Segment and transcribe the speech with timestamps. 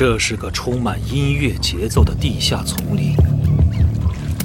[0.00, 3.14] 这是个充满音乐节奏的地下丛林，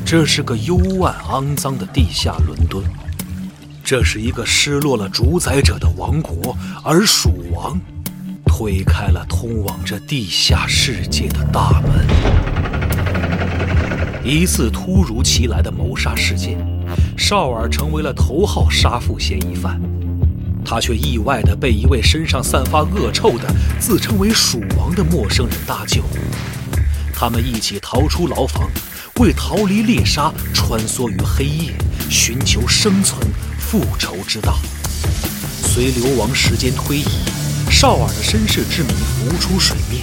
[0.06, 2.84] 这是个幽暗肮脏的地下伦敦，
[3.82, 7.80] 这是一个失落了主宰者的王国，而蜀王
[8.46, 12.06] 推开了通往这地下世界的大门。
[14.26, 16.58] 一次突如其来的谋杀事件，
[17.18, 19.80] 绍尔成为了头号杀父嫌疑犯。
[20.66, 26.02] 他却意外地被一位身上散发恶臭的、自称为鼠王的陌生人搭救。
[27.14, 28.70] 他们一起逃出牢房，
[29.20, 31.72] 为逃离猎杀，穿梭于黑夜，
[32.10, 33.22] 寻求生存、
[33.60, 34.58] 复仇之道。
[35.64, 37.06] 随流亡时间推移，
[37.70, 40.02] 绍尔的身世之谜浮出水面，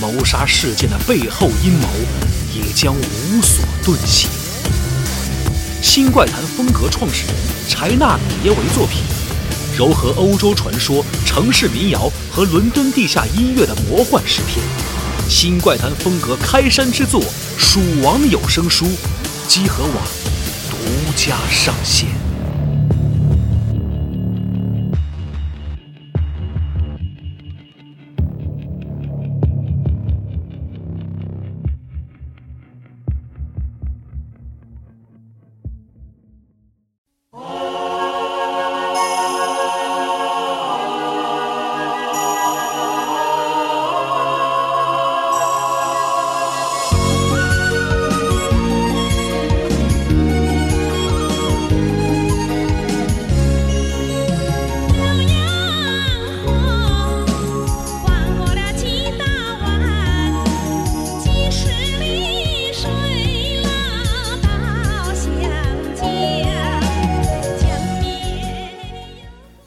[0.00, 1.88] 谋杀事件的背后阴谋
[2.56, 4.30] 也将无所遁形。
[5.80, 7.34] 新怪谈风格创始人
[7.68, 9.21] 柴纳米耶为作品。
[9.76, 14.62] 糅合欧洲传说、城市民谣和伦敦地下音乐的魔幻诗篇，
[15.30, 17.22] 新怪谈风格开山之作
[17.56, 18.84] 《蜀王有声书》，
[19.48, 20.04] 积禾网
[20.70, 20.76] 独
[21.16, 22.21] 家上线。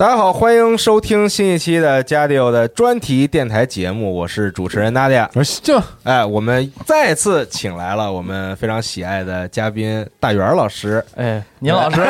[0.06, 5.28] 大家好，欢迎收听新一期的加迪欧的专题电台节目，我是主持人娜迪亚。
[5.34, 11.04] 我说就哎，我们再次请来了我们非常喜爱的嘉宾大元老师。
[11.16, 12.02] 哎，您老师，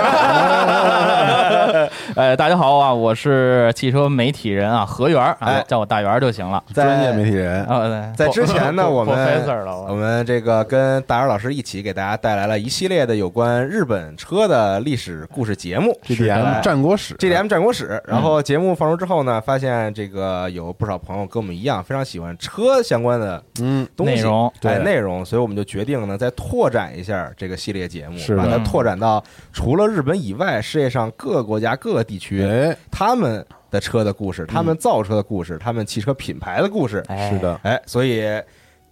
[2.15, 6.63] 哎，大家好啊，我是汽车媒体人啊，何源啊哎，叫我大源就行了。
[6.73, 9.43] 专业媒体人，啊，对在之前呢， 我们，
[9.87, 15.97] 我们这个跟大源老师一起给大家带来了一系列的有关日本车的历史故事节目。
[16.05, 37.03] GDM 战国史 GDM 战国史，嗯然后节目放出之后呢，发现这个有不少朋友跟我们一样，非常喜欢车相关的嗯，东西内容对哎内容，所以我们就决定呢，再拓展一下这个系列节目，把它拓展到除了日本以外，世界上各个国家各个地区哎，他们的车的故事，他们造车的故事，他们汽车品牌的故事。
[37.07, 38.23] 哎，是，的，哎，所以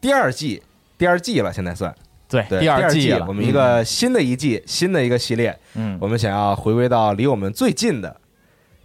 [0.01, 0.61] 第二季
[0.97, 1.93] 第二季了，现在算。
[2.27, 8.15] 对，对第二季了，我们一个新的一季，新的一个系列，嗯，我们想要回归到离我们最近的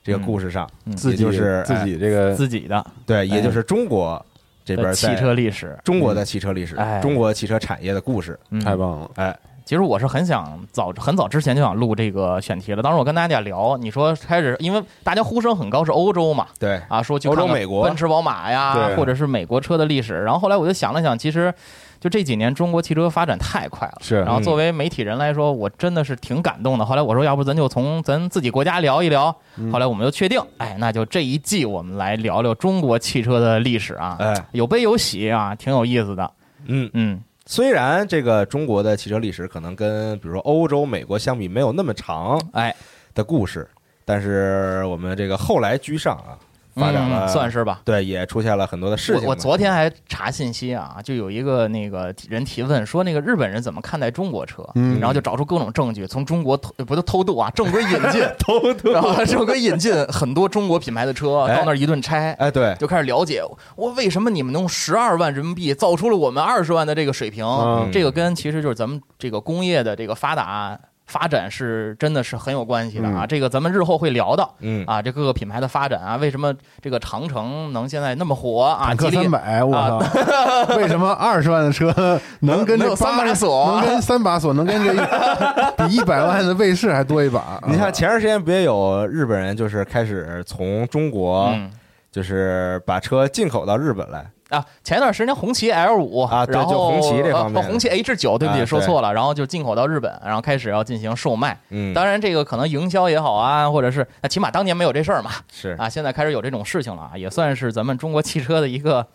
[0.04, 2.84] 这个故事上，嗯自己也就是自己这个自己的。
[3.06, 4.22] 对，也就是中国
[4.66, 5.78] 这边的汽车历史。
[5.82, 7.00] 中国的汽车历史，哎。
[7.00, 8.38] 中国汽车产业的故事。
[8.50, 8.60] 嗯。
[8.60, 12.82] 太棒了，哎，其实我是很想早很早之前就想录这个选题了。
[12.82, 20.22] 当时我跟大家聊，你说开始，因为大家呼声很高是欧洲嘛，对，啊，说去欧洲美国奔驰、宝马呀，或者是美国车的历史。
[20.22, 21.52] 然后后来我就想了想，其实
[22.00, 23.98] 就这几年中国汽车发展太快了。
[24.00, 26.86] 是然后作为媒体人来说，我真的是挺感动的。
[26.86, 29.36] 后来我说，要不咱就从咱自己国家聊一聊。
[29.58, 36.30] 嗯后来我们就确定，哎，那就这一季我们来聊聊中国汽车的历史啊，哎，有悲有喜啊，挺有意思的。
[36.64, 37.20] 嗯，嗯，
[37.50, 42.76] 虽然这个中国的汽车历史可能跟比如说欧洲、美国相比没有那么长哎，
[43.14, 43.66] 的故事，
[44.04, 46.36] 但是我们这个后来居上啊，
[46.78, 47.80] 发展了，嗯算是吧。
[47.84, 49.24] 对，也出现了很多的事情。
[49.24, 54.66] 我我昨天还查信息啊，就有一个那个人提问说，那个日本人怎么看待中国车？
[54.74, 62.32] 嗯然后就找出各种证据，从中国偷不是偷渡啊，正规引进，偷渡，然后正规引进很多中国品牌的车 哎到那儿一顿拆。
[62.34, 63.42] 哎，对，就开始了解
[63.76, 70.78] 我为什么你们能用十二万人民币造出了我们二十万的这个水平，嗯这个跟其实就是咱们这个工业的这个发达
[71.08, 73.26] 发展是真的是很有关系的啊。
[73.26, 78.84] 这个咱们日后会聊到嗯，啊，这各个品牌的发展啊，为什么这个长城能现在那么火啊？
[78.86, 79.98] 坦克吉利三百，我操！
[80.76, 84.96] 为什么二十万的车能跟这三把锁能跟三把锁，能跟这一
[85.88, 87.60] 比一百万的卫士还多一把？
[87.66, 91.70] 你看前段时间不也有日本人就是开始从中国嗯
[92.18, 101.56] 就是把车进口到日本来，啊，前一段时间红旗 L 五啊对然后就红旗这方面呃红旗 H 九，对不起，说错了，然后就进口到日本，然后开始要进行售卖。
[101.70, 105.76] 嗯，当然，这个可能营销也好啊，或者是那起码当年没有这事儿嘛，是。
[105.78, 109.06] 啊，现在开始有这种事情了啊，也算是咱们中国汽车的一个。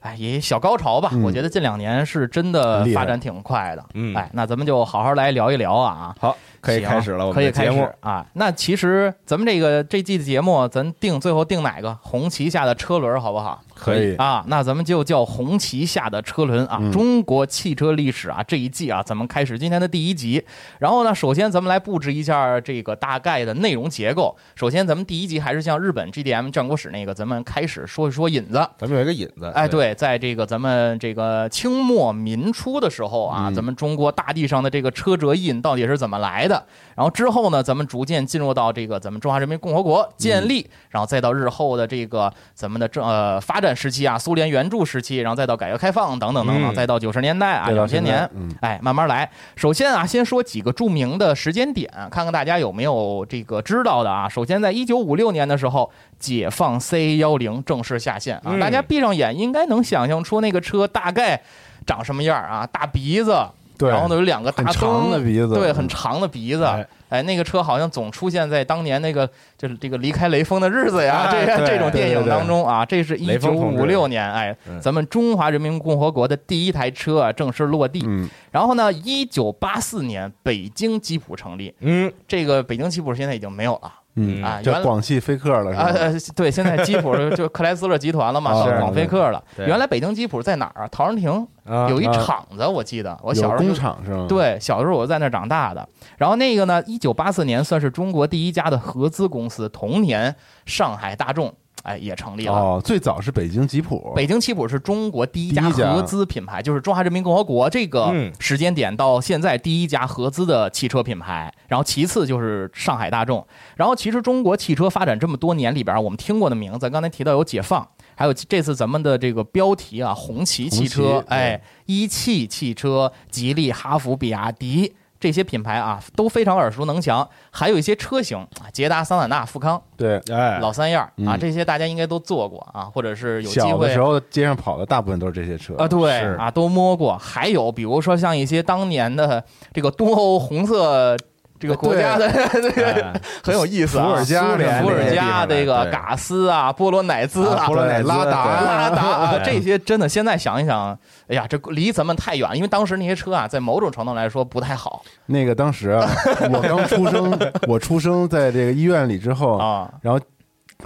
[0.00, 1.22] 哎，也小高潮吧，嗯。
[1.22, 3.82] 我觉得近两年是真的发展挺快的。
[3.94, 4.14] 嗯。
[4.14, 6.14] 哎，那咱们就好好来聊一聊啊。
[6.20, 8.26] 好，可以开始了我们可以开的节目始啊。
[8.32, 11.96] 那其实咱们这个这季的节目，咱定最后定哪个？
[12.02, 13.62] 红旗下的车轮好不好？
[13.74, 20.42] 可以啊，那咱们就叫红旗下的车轮啊，嗯中国汽车历史啊这一季啊，咱们开始今天的第一集。
[20.78, 24.34] 然后呢，首先咱们来布置一下这个大概的内容结构。
[24.54, 28.66] 首先，咱们第一集还是像日本 GDM 战国史那个，咱们开始说一说引子。
[28.78, 36.53] 咱们有一个引子，哎，，对，在这个咱们这个清末民初的时候啊，嗯咱们中国大地上的这个车辙印到底是怎么来的？
[36.96, 48.54] 然后之后呢，咱们逐渐进入到这个咱们中华人民共和国建立，然后再到日后的这个咱们的这呃发展时期啊，苏联援助时期，然后再到改革开放等等等等，嗯再到九十年代啊，两千年，嗯。
[48.60, 49.28] 哎，慢慢来。
[49.56, 54.28] 首先啊，先说几个著名的时间点，看看大家有没有这个知道的啊。
[54.28, 61.42] 首先，在一九五六年的时候，解放 CA 幺零正式下线啊，嗯大家闭上眼应该能想象出那个车大概
[61.84, 63.44] 长什么样啊，大鼻子，
[63.76, 65.20] 对，然后呢有两个大长的。
[65.20, 66.86] 鼻子，对，很长的鼻子，哎。
[67.10, 84.80] 哎，那个车好像总出现在当年那个就是这个离开雷锋的日子呀，哎这这种电影当中啊，这是一九五六年，哎嗯，咱们中华人民共和国的第一台车啊正式落地，嗯，然后呢，一九八四年北京吉普成立，嗯，这个北京吉普现在已经没有了嗯啊，原来。
[84.82, 85.92] 广汽菲克了，是啊吧？
[85.98, 89.42] 呃，对，现在吉普就克莱斯勒集团了嘛，哦 叫广菲克了。
[89.58, 90.88] 原来北京吉普在哪儿啊？
[90.90, 95.88] 陶然亭啊有一啊厂子，我记得我小时候工厂是吗？，对，小时候我在那儿长大的。
[96.18, 100.34] 然后那个呢，一九八四年算是中国第一家的合资公司，同年
[100.66, 101.52] 上海大众
[101.84, 102.52] 哎也成立了。
[102.52, 111.52] 哦，最早是北京吉普，北京吉普是中国第一家合资品牌，就是中华人民共和国这个嗯时间点到现在第一家合资的汽车品牌。
[111.68, 113.46] 然后其次就是上海大众。
[113.76, 124.94] 然后其实中国汽车发展这么多年里边，我们听过的名字，刚才提到有解放，还有这次咱们的这个标题啊，红旗汽车哎，一汽汽车、吉利、哈弗、比亚迪。
[125.24, 131.38] 这些品牌啊都非常耳熟能详，还有一些车型啊，捷达、桑塔纳、富康、对，哎，老三样啊，嗯。
[131.40, 135.74] 这些大家应该都坐过啊，或者是有机会的会时候街上跑的大部分都是这些车。
[135.76, 137.16] 啊，对啊，都摸过。
[137.16, 139.42] 还有比如说像一些当年的
[139.72, 141.16] 这个东欧红色
[141.66, 144.42] 这个国家的这个哎很有意思啊，伏尔加
[144.82, 147.76] 伏尔加这个嘎斯啊、波罗乃兹啊啊波。
[147.76, 150.96] 罗乃兹拉达拉达啊， 这些真的现在想一想，
[151.28, 156.06] 哎呀，这离咱们太远，因为当时那些车啊，在某种程度来说不太好那个当时啊，
[156.52, 159.90] 我刚出生， 我出生在这个医院里之后，啊。
[160.02, 160.20] 然后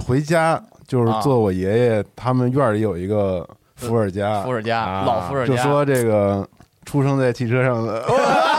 [0.06, 3.46] 回家就是啊坐我爷爷他们院里有一个
[3.76, 6.46] 伏尔加伏，尔加啊老伏尔加，就说这个
[6.84, 8.57] 出生在汽车上的， 没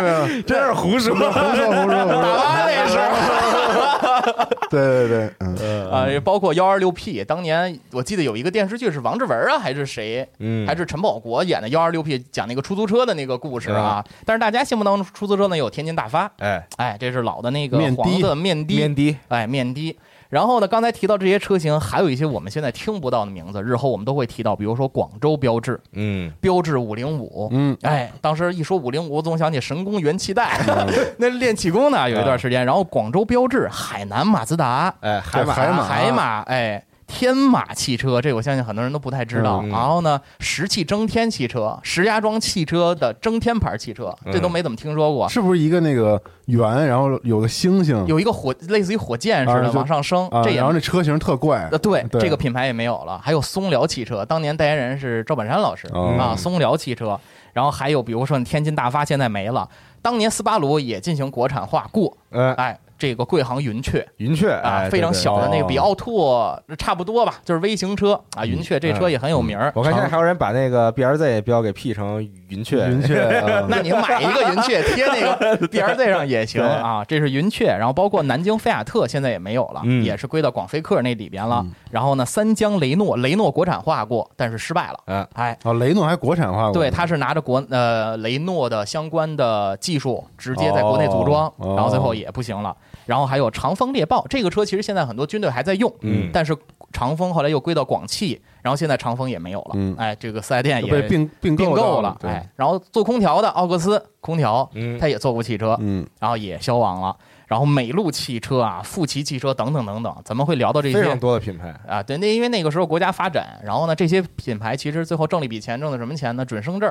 [0.00, 1.66] 有没有没有没有，真是胡说，胡说。
[1.66, 2.98] 胡说那是。
[4.70, 14.04] 对对对，嗯，啊，也包括幺二六 P，当年我记得有一个电视剧是王志文啊，还是谁，嗯，还是陈宝国演的幺二六 P，讲那个出租车的那个故事啊。
[14.24, 18.02] 但是大家心目当中出租车呢有天津大发，哎，哎，这是老的那个面的。
[18.02, 19.98] 黄色面的，面的，哎，面的。
[20.30, 30.60] 然后呢，刚才提到这些车型，还有一些我们现在听不到的名字，日后我们都会提到，比如说广州标志，嗯，标志五零五，嗯，哎，当时一说五零五，我总想起神功元气带，
[31.18, 32.64] 那练气功呢，有一段时间。
[32.64, 35.82] 然后广州标志、海南马自达、哎，海马，海马。
[35.84, 36.84] 海马，哎。
[37.10, 39.60] 天马汽车，这我相信很多人都不太知道。
[39.64, 39.68] 嗯。
[39.68, 45.28] 然后呢，石器蒸天汽车、石家庄汽车的蒸天牌汽车，这都没怎么听说过。
[45.28, 48.06] 是不是一个那个圆，然后有个星星？
[48.06, 51.68] 有一个火，类似于火箭似的啊往上升，啊，这也然后这车型特怪。
[51.72, 52.20] 呃，对，对。
[52.20, 53.20] 这个品牌也没有了。
[53.22, 56.16] 还有松辽汽车，当年代言人是赵本山老师、哦。
[56.18, 57.18] 啊，松辽汽车。
[57.52, 59.68] 然后还有比如说天津大发现在没了，
[60.00, 64.06] 当年斯巴鲁也进行国产化过，呃，哎，这个贵行云雀。
[64.18, 68.44] 云雀啊，哎非常小的那个，哦比奥拓差不多吧，就是微型车啊。
[68.44, 69.72] 云雀这车也很有名儿。
[69.74, 81.72] 我看现在还有人把那个 BRZ 标给 P 成云雀，云雀，啊 那你买一个云雀贴那个 BRZ 上也行啊，这是云雀，然后包括南京菲亚特现在也没有了，嗯也是归到广菲克那里边了嗯。
[81.90, 84.98] 然后呢，三江雷诺，雷诺国产化过，但是失败了。
[85.06, 92.76] 嗯，哎，哦，雷诺还国产化过，对，他是拿着国呃雷诺的相关的技术，直接在国内组装，哦然后最后也不行了。
[93.10, 96.56] 然后还有长风猎豹这个车，其实现在很多军队还在用，嗯但是
[96.92, 107.16] 长风后来又归到广汽，然后现在长风也没有了，嗯哎，这个四 S 店也被并并并购了，对哎，然后做空调的奥克斯空调，嗯它也做过汽车，嗯，然后也消亡了。
[107.48, 112.00] 然后美路汽车啊、富奇汽车等等等等，咱们会聊到这些非常些多的品牌，啊。
[112.00, 116.44] 对，那因为那个时候国家发展，然后呢，这些品牌其实最后挣了一笔钱，挣的什么钱呢？
[116.44, 116.88] 准生证。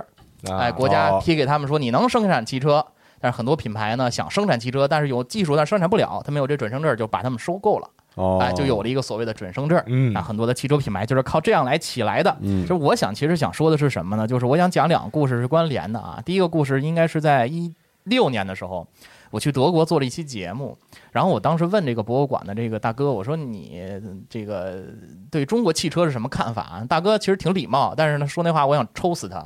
[0.50, 2.86] 啊哎，国家哦批给他们说你能生产汽车，
[3.20, 9.82] 但是很多品牌呢想生产汽车，但是有技术但生产不了，他没有这准生证，就把他们收购了，哦，哎，就有了一个所谓的准生证。
[9.88, 12.36] 嗯啊，很多的汽车品牌就是靠这样来起来的。
[12.42, 14.28] 嗯就是我想，其实想说的是什么呢？
[14.28, 16.22] 就是我想讲两个故事是关联的啊。
[16.26, 17.74] 第一个故事应该是在一
[18.04, 18.88] 六年的时候，
[19.30, 20.78] 我去德国做了一期节目，
[21.12, 23.82] 然后我当时问这个博物馆的这个大哥，我说你
[24.30, 24.84] 这个
[25.32, 26.84] 对中国汽车是什么看法？
[26.88, 29.46] 大哥其实挺礼貌，但是呢说那话我想抽死他。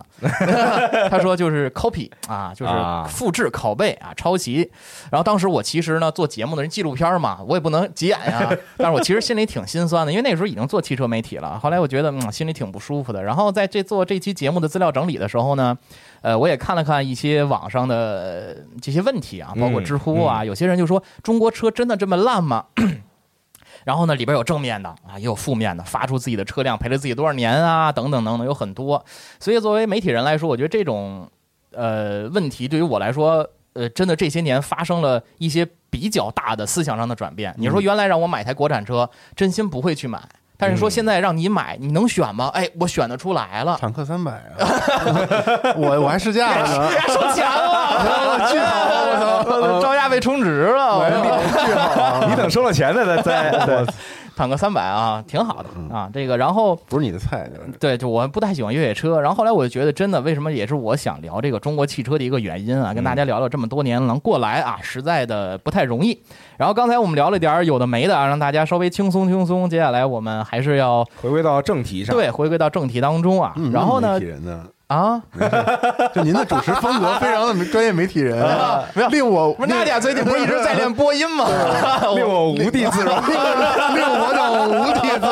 [1.09, 4.69] 他说就是 copy 啊，就是啊复制、拷贝啊、抄袭。
[5.11, 11.59] 然后当时我其实呢做节目的人纪录片嘛，我也不能急眼呀， 但是我其实心里挺心酸的，因为那时候已经做汽车媒体了。
[11.59, 13.23] 后来我觉得嗯心里挺不舒服的。
[13.23, 15.77] 然后在这做这期节目的资料整理的时候呢，
[16.21, 22.65] 呃，我也看了看一些网上的呃这些问题啊，包括嗯知乎啊，有些人就说中国车真的这么烂吗？
[23.85, 29.03] 然后呢，里边有正面的啊，也有负面的，发出自己的车辆陪了自己多少年啊，等等等等，有很多。
[29.39, 31.29] 所以作为媒体人来说，我觉得这种
[31.73, 37.53] 呃问题对于我来说，呃，真的这些年发生了一些比较大的思想上的转变。
[37.57, 40.21] 你说原来让我买台国产车，真心不会去买。
[40.55, 42.47] 但是说现在让你买，你能选吗？
[42.53, 43.77] 哎，我选得出来了。
[43.81, 44.63] 坦克三百啊，
[45.75, 49.81] 我我还试驾了呢，收钱了，巨好， 我操！
[49.81, 50.99] 招价 被充值了。
[50.99, 52.29] 我说！
[52.29, 53.85] 你等收了钱再再再 对，
[54.35, 56.07] 坦克三百啊，挺好的啊。
[56.13, 59.19] 这个，然后不是你的菜，就是对，就我不太喜欢越野车。
[59.19, 62.93] 然后后来我就觉得，真的，为什么也是我想聊这个中国汽车的一个原因啊？
[62.93, 66.21] 跟大家聊聊这么多年能过来啊，实在的不太容易。
[66.57, 69.67] 然后刚才我们聊了点儿有的没的啊，让大家稍微轻松轻松。
[69.67, 72.15] 接下来我们还是要回归到正题上。
[72.15, 73.53] 对回归到正题当中啊。
[73.55, 74.63] 嗯然后呢人呢？
[74.93, 75.21] 啊，
[76.13, 78.37] 就您的主持风格非常的专业媒体人，
[78.93, 81.47] 没有令我不是娜姐最近不是一直在练播音吗？
[82.15, 83.15] 令我无地自容。
[83.95, 85.25] 令我让无地自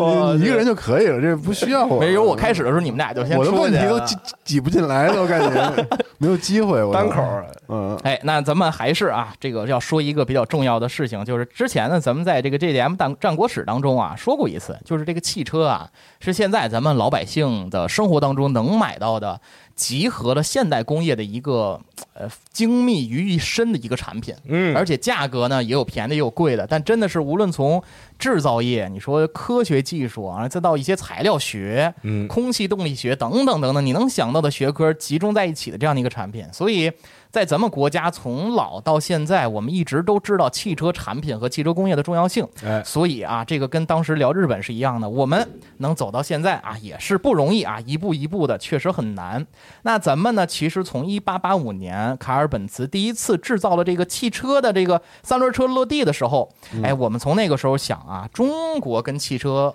[0.00, 0.38] 容。
[0.38, 2.00] 你一个人就可以了，这不需要我。
[2.00, 5.86] 没有我开始的时候，你们俩就先我的问题都挤挤不进来了，我感觉
[6.16, 6.82] 没有机会。
[6.82, 7.22] 我单口
[7.70, 15.86] 嗯，哎，那咱们还是啊，这个要说一个比较重要的事情，就是之前呢，咱们在这个 JDM 战战国史当中啊说过一次，就是这个汽车啊，
[16.20, 19.40] 是现在咱们老百姓的生活当中能买到的，
[19.74, 21.80] 集合了现代工业的一个
[22.14, 24.34] 呃精密于一身的一个产品。
[24.46, 27.82] 嗯，而且价格呢也有便宜的也有贵的，但真的是无论从
[28.18, 36.90] 制造业，你说科学技术啊，再到一些材料学、嗯空气动力学等等等等，你能想到的学科集中在一起的这样的一个产品，所以
[37.30, 42.46] 在咱们国家从老到现在，我们一直都知道汽车产品和汽车工业的重要性。
[42.64, 49.46] 哎，所以啊，这个跟当时聊日本是一样的，我们能走到现在啊，也是不容易啊，一步一步的，确实很难。
[49.82, 51.87] 那咱们呢，其实从一八八五年
[52.18, 56.50] 卡尔本茨第一次制造了这个汽车的这个三轮车落地的时候，
[56.82, 59.74] 哎，我们从那个时候想啊，中国跟汽车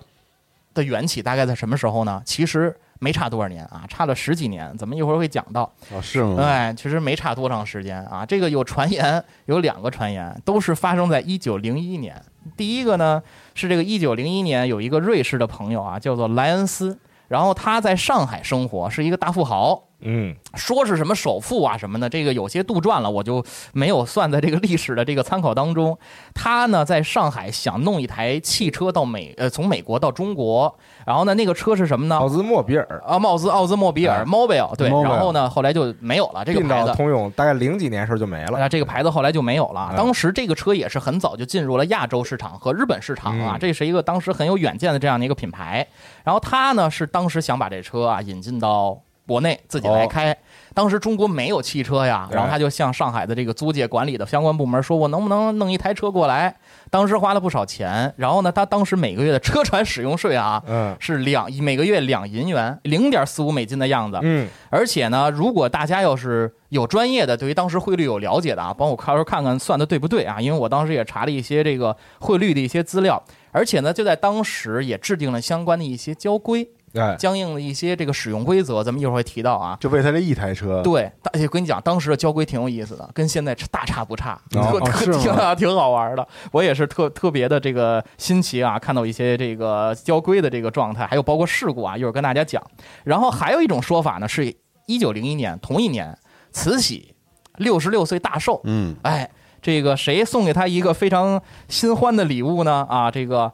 [0.74, 2.20] 的缘起大概在什么时候呢？
[2.24, 5.70] 其实没差多少年啊，差了十几年，咱们一会儿会讲到。
[5.90, 6.42] 哦，是吗？
[6.42, 8.24] 哎，其实没差多长时间啊。
[8.26, 12.20] 这个有传言，有两个传言，都是发生在一九零一年。
[12.56, 13.22] 第一个呢
[13.54, 19.84] 是这个一九零一年有一个瑞士的朋友啊，叫做莱恩斯，然后他在上海生活，是一个大富豪。
[20.04, 25.98] 嗯说是什么首富啊什么的，这个有些杜撰了，我就没有算在这个历史的这个参考当中。
[26.34, 30.72] 他呢在上海想弄一台汽车到美呃从美国到中国，
[31.06, 32.28] 然后呢那个车是什么呢奥？
[32.28, 36.88] 兹莫比尔啊，奥兹奥兹莫比尔哎 Mobile 对然后呢后来就没有了这个牌子。
[36.88, 38.58] 到通用，大概零几年时候就没了。
[38.58, 39.88] 啊，这个牌子后来就没有了。
[39.92, 45.86] 嗯当时这个车也是很早就进入了亚洲市场和日本市场啊，嗯这是一个当时很有远见的这样的一个品牌。
[46.24, 50.36] 然后他呢是当时想把这车啊引进到国内自己来开。
[50.72, 56.56] 当时中国没有汽车呀，然后他就向上海的这个租界管理的相关部门说：“我能不能弄一台车过来？”
[56.90, 58.12] 当时花了不少钱。
[58.16, 64.18] 然后呢，他当时每个月的车船使用税啊嗯是两每个月两银元，零点四五美金的样子。
[64.22, 70.40] 嗯而且呢，如果大家要是有专业的，对于当时汇率有了解的啊，帮我到时候看看算的对不对啊？
[70.40, 79.76] 因为我当时也查了一些这个汇率的一些资料，而且呢，就在当时也制定了相关的一些交规，哎相应的一些这个使用规则，咱们一会儿会提到啊。
[79.80, 86.26] 就为他这一台车，对，而且跟你讲，当时的交规挺有意思的，跟现在大 差不差， 挺挺好玩的。
[86.52, 92.62] 我也是特特别的这个新奇啊，看到一些这个交规的这个状态，还有包括事故啊，一会儿跟大家讲。
[93.04, 94.54] 然后还有一种说法呢，是
[94.86, 96.16] 一九零一年同一年，
[96.52, 97.14] 慈禧
[97.56, 99.30] 六十六岁大寿，嗯，哎，
[99.62, 102.86] 这个谁送给他一个非常新欢的礼物呢？
[102.88, 103.52] 啊，这个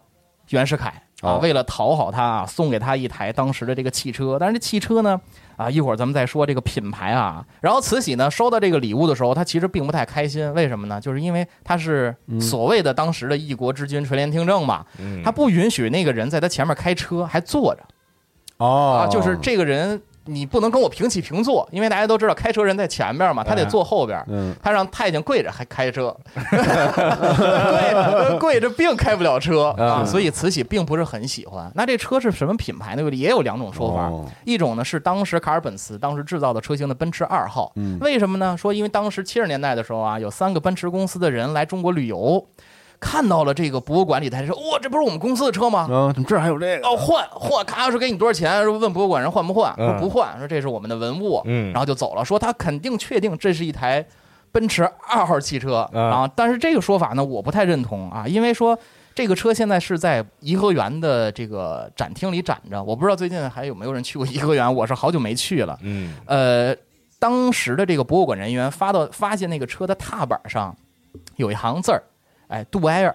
[0.51, 4.37] 袁世凯啊，哦为了讨好他啊，送给他一台当时的这个汽车。
[4.39, 5.21] 但是这汽车呢，
[5.57, 7.45] 啊，一会儿咱们再说这个品牌啊。
[7.61, 11.01] 然后慈禧呢收到这个礼物的时候，她其实并不太开心，为什么呢？
[11.01, 17.83] 就是因为她是所谓的当时的一国之君垂帘听政嘛，嗯，她不允许那个人在她前面开车还坐着
[18.59, 20.01] 哦啊，就是这个人。
[20.31, 24.23] 你不能跟我平起平坐，因为大家都知道开车人在前边嘛，他得坐后边。
[24.29, 31.71] 嗯，他让太监跪着还开车， 跪跪着并开不了车啊，嗯所以慈禧并不是很喜欢。
[31.75, 33.11] 那这车是什么品牌呢？
[33.11, 38.57] 也有两种说法，哦一种呢是当时卡尔本茨当时制造的车型的奔驰二号，嗯为什么呢？
[38.57, 42.45] 说因为当时七十年代的时候啊，有三个奔驰公司的人来中国旅游，
[43.01, 45.89] 看到了这个博物馆里台车，哇，这不是我们公司的车吗？
[45.91, 46.87] 啊，怎么这儿还有这个？
[46.87, 48.63] 哦，换换，咔说给你多少钱？
[48.63, 49.75] 说问博物馆人换不换？
[49.77, 52.25] 说嗯不换，说这是我们的文物，嗯然后就走了。
[52.25, 54.05] 说他肯定确定这是一台
[54.53, 58.79] 奔驰二号汽车嗯啊，但是这个说法呢，我不太认同啊，因为说
[59.15, 65.79] 这个车现在是在颐和园的这个展厅里展着，我不知道最近还有没有人去过颐和园，我是好久没去了。
[65.83, 66.77] 嗯呃，
[67.19, 70.77] 当时的这个博物馆人员发到发现那个车的踏板上
[71.37, 72.03] 有一行字儿，
[72.51, 73.15] 哎，杜埃尔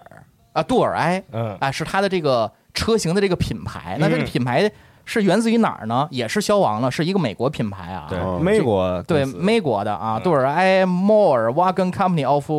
[0.53, 3.97] 啊，杜尔埃，嗯啊，是它的这个车型的这个品牌。
[3.99, 4.71] 那这个嗯品牌
[5.03, 6.07] 是源自于哪儿呢？
[6.09, 8.07] 也是消亡了，是一个美国品牌啊。
[8.09, 12.49] 对哦，美国对，美国的啊，嗯杜尔埃 Moore Wagon Company of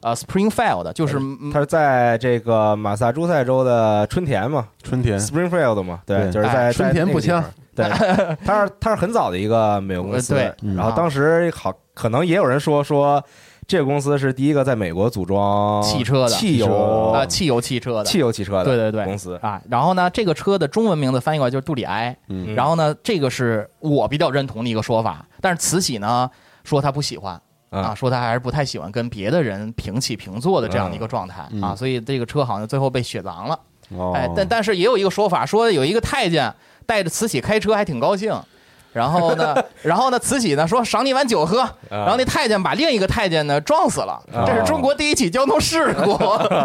[0.00, 1.20] 呃 Springfield，就是
[1.52, 7.44] 它是在这个马萨诸塞州的春田嘛春田，Springfield 嘛，对，就是在哎春田步枪，
[7.76, 7.86] 对，
[8.44, 13.22] 它是它是很早的一个美国公司，呃对嗯然后当时好可能也有人说说
[13.66, 18.04] 这个公司是第一个在美国组装汽车的汽油哦啊汽油汽车的。
[18.04, 26.28] 汽油汽车的对对对公司，啊，然后呢，这个车的中文名字翻译过来就是杜里埃，嗯然后呢，这个是我比较认同的一个说法，但是慈禧呢
[26.64, 27.40] 说她不喜欢，
[27.70, 33.58] 啊，啊，说他还是不太喜欢跟别的人平起平坐的这样的一个状态、嗯啊，所以这个车好像最后被雪藏了。
[33.96, 36.52] 哦哎，但但是也有一个说法，说有一个太监
[36.84, 38.32] 带着慈禧开车还挺高兴。
[38.92, 41.74] 然后呢， 然后呢，慈禧呢说赏你碗酒喝，啊。
[41.88, 44.44] 然后那太监把另一个太监呢撞死了，啊。
[44.46, 46.16] 这是中国第一起交通事故，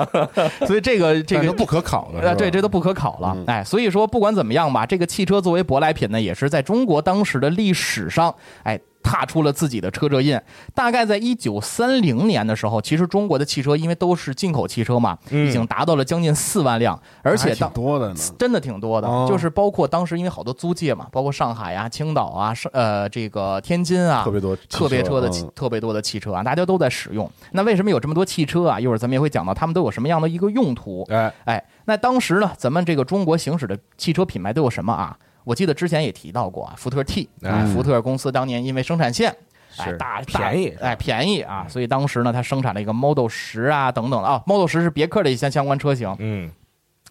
[0.67, 3.33] 所以这个这个不可考的，呃，对，这都不可考了。
[3.35, 3.43] 嗯。
[3.47, 10.39] 哎，所以说不管怎么样吧，这个汽车作为舶来品呢，也是在中国当时的历史上，哎，踏出了自己的车辙印。
[10.75, 17.73] 大概在一九三零年的时候，其实中国的汽车因为都是进口汽车嘛，嗯已经达到了将近四万辆，而且挺当。
[17.73, 18.15] 多的呢。
[18.37, 27.29] 真的挺多的，哦就是包括当时因为好多租界嘛，包括上海啊、青岛啊、上呃这个天津啊，特别多特别车的嗯特别多的汽车啊，大家都在使用。
[27.51, 28.79] 那为什么有这么多汽车啊？
[28.79, 31.05] 一会儿咱们也会讲到他们都有什么样的一个用途。
[31.09, 35.17] 哎，哎，那当时呢，咱们这个中国行驶的汽车品牌都有什么啊？
[35.47, 37.29] 我记得之前也提到过啊，福特 T，
[37.73, 39.33] 福特公司当年因为生产线。
[39.77, 41.65] 哎，是大便宜大哎，便宜啊！
[41.69, 46.51] 所以当时呢，它生产了一个 Model 十啊，等等的啊，Model 十是别克的一些相关车型，嗯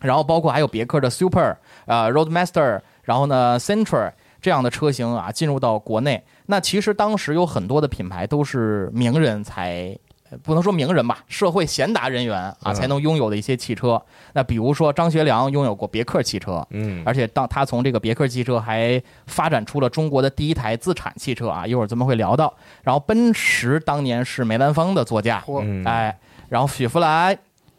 [0.00, 6.22] 然后包括还有别克的 Super、呃 Roadmaster，然后呢，Central 这样的车型啊进入到国内。
[6.46, 9.96] 那其实当时有很多的品牌都是名人才。
[10.30, 14.00] 呃不能说名人吧，社会贤达人员啊嗯才能拥有的一些汽车。
[14.32, 22.52] 那比如说张学良拥有过别克汽车，嗯，而且当他从这个别克汽车还发展出了中国的第一台自产汽车啊，一会儿咱们会聊到。
[22.82, 27.38] 然后奔驰当年是梅兰芳的座驾，嗯哎，然后雪佛兰。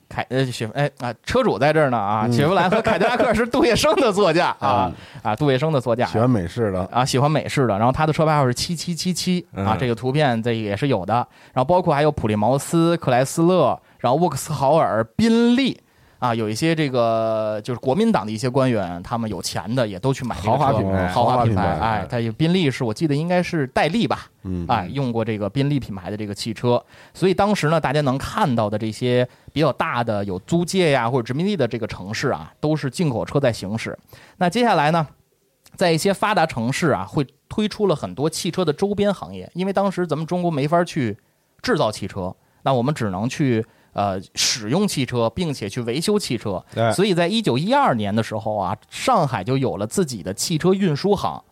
[0.10, 4.92] 凯呃雪哎啊车主在这儿呢啊，嗯雪佛兰和凯迪拉克是杜月笙的座驾 啊
[5.22, 11.14] 啊杜月笙的座驾，喜欢美式的，啊，喜欢美式的，然后他的车牌号是七七七七啊，嗯这个图片这也是有的，
[11.54, 15.80] 然后包括还有普利茅斯、克莱斯勒，然后沃克斯豪尔、宾利
[16.20, 33.96] 啊，有一些这个就是国民党的一些官员，他们有钱的也都去买豪华品牌豪华品牌哎，它有宾利是我记得应该是戴利吧，嗯，哎，用过这个宾利品牌的这个汽车，所以当时呢，大家能看到的这些比较大的有租界呀或者殖民地的这个城市啊，都是进口车在行驶。
[34.38, 35.06] 那接下来呢，
[35.76, 41.16] 在一些发达城市啊，会推出了很多汽车的周边行业，因为当时咱们中国没法去
[41.62, 43.64] 制造汽车，那我们只能去。
[43.98, 51.44] 呃，使用汽车，并且去维修汽车，对所以在一九一二年的时候啊，上海就有了自己的汽车运输行，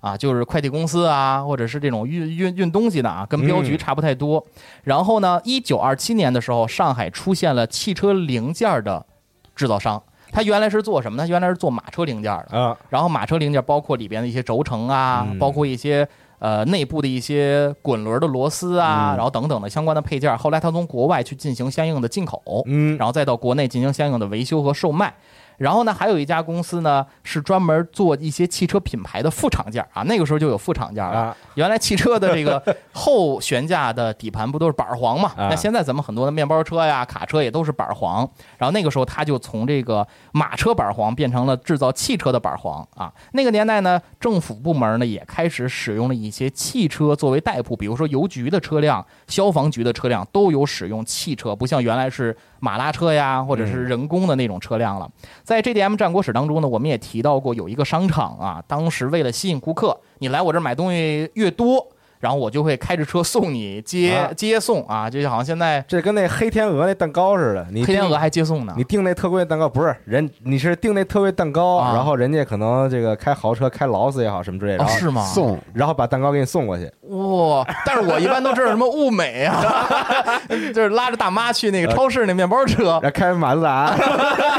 [0.00, 4.44] 啊，就是快递公司啊，或者是这种运运运东西的啊，跟镖局嗯差不太多。
[4.82, 9.06] 然后呢，一九二七年的时候，上海出现了汽车零件的
[9.54, 10.02] 制造商。
[10.32, 11.28] 他原来是做什么呢？
[11.28, 12.58] 原来是做马车零件的。
[12.58, 16.08] 啊，然后马车零件包括里边的一些轴承啊，嗯包括一些
[16.44, 20.36] 呃内部的一些滚轮的螺丝啊，嗯然后等等的相关的配件。
[20.36, 25.14] 后来他从国外去进行相应的进口，嗯然后再到国内进行相应的维修和售卖。
[25.58, 30.02] 然后呢，还有一家公司呢，是专门做一些汽车品牌的副厂件啊。
[30.02, 31.10] 那个时候就有副厂件了。
[31.12, 32.62] 啊，原来汽车的这个
[32.92, 35.30] 后悬架的底盘不都是板黄嘛？
[35.36, 38.28] 啊那现在咱们很多的面包车呀、卡车也都是板黄。
[38.58, 43.12] 然后那个时候他就从这个马车板黄变成了制造汽车的板黄啊。
[43.32, 55.06] 那个年代呢，政府部门呢也开始使用了一些汽车作为代步，比如说邮局的车辆、消防局的车辆都有使用汽车，不像原来是马拉车呀，或者是人工的那种车辆了。
[55.42, 61.86] 在 JDM 战国史当中呢，我们也提到过有一个商场啊，当时为了吸引顾客，你来我这儿买东西越多。
[62.24, 68.84] 然后我就会开着车送你接、啊接送啊，就好像现在这跟那黑天鹅那蛋糕似的，你黑天鹅还接送呢你。
[68.84, 75.22] 订那特贵蛋糕不是人，你是订那特贵蛋糕，啊然后人家可能这个开豪车开劳斯也好什么之类的，是吗？
[75.22, 77.62] 送然后把蛋糕给你送过去，哇！
[77.84, 80.00] 但是我一般都知道什么物美啊，
[80.74, 83.94] 就是拉着大妈去那个超市那面包车，然后开马自达，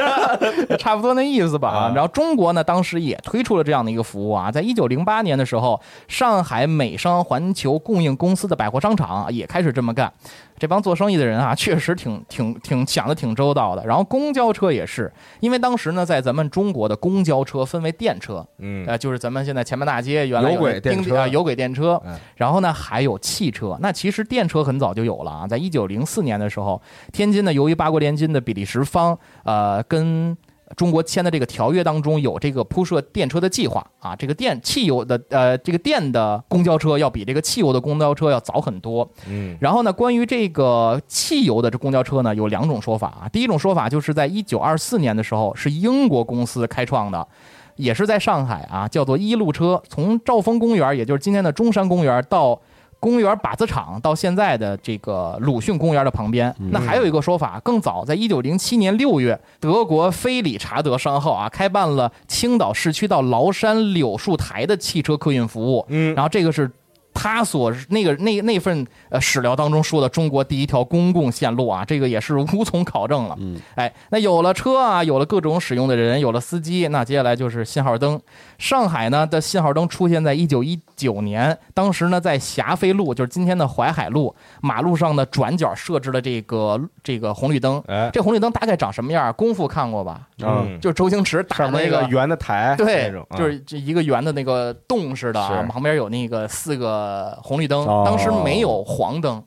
[0.77, 1.69] 差不多那意思吧。
[1.69, 10.11] 啊然后中国呢，当时也推出了这样的一个服务啊，在一九零八年的时候，上海美商环球供应公司的百货商场也开始这么干。
[10.57, 13.85] 这帮做生意的人啊，确实挺挺挺想的挺周到的。
[13.85, 23.77] 然后公交车也是，因为当时呢，在咱们中国的公交车分为电车，嗯呃，就是咱们现在前门大街原来有有轨电车有轨电车嗯，然后呢还有汽车。
[23.81, 30.37] 那其实电车很早就有了啊，在一九零四年的时候，天津呢由于八国联军的比利时方呃跟
[30.75, 39.07] 中国签的这个条约当中有这个铺设电车的计划啊，这个电汽油的呃这个电的公交车要比这个汽油的公交车要早很多。
[39.27, 43.29] 嗯然后呢，关于这个汽油的这公交车呢，有两种说法啊。
[43.31, 47.27] 第一种说法就是在一九二四年的时候，是英国公司开创的，
[47.75, 52.59] 也是在上海啊，叫做一路车，从兆丰公园，也就是今天的中山公园到。
[52.99, 66.15] 公园靶子场到现在的这个鲁迅公园的旁边，那还有一个说法更早，在一九零七年六月，德国菲理查德商号啊开办了青岛市区到崂山柳树台的汽车客运服务，嗯。
[66.15, 66.71] 然后这个是
[67.15, 73.35] 他所那个那那份呃史料当中说的中国第一条公共线路啊，这个也是无从考证了。
[73.39, 78.21] 嗯，哎，那有了车啊，有了各种使用的人，有了司机，那接下来就是信号灯。
[78.57, 87.81] 上海呢的信号灯出现在一九一九年，当时呢在霞飞路，就是今天的淮海路马路上的转角设置了这个这个红绿灯。
[87.87, 89.33] 哎这红绿灯大概长什么样？
[89.33, 90.27] 功夫看过吧？
[90.41, 97.04] 嗯，就是周星驰打那个圆的台对就是这一个圆的那个洞似的啊，旁边有那个四个
[97.41, 98.03] 红绿灯，哦。
[98.05, 99.43] 当时没有黄灯，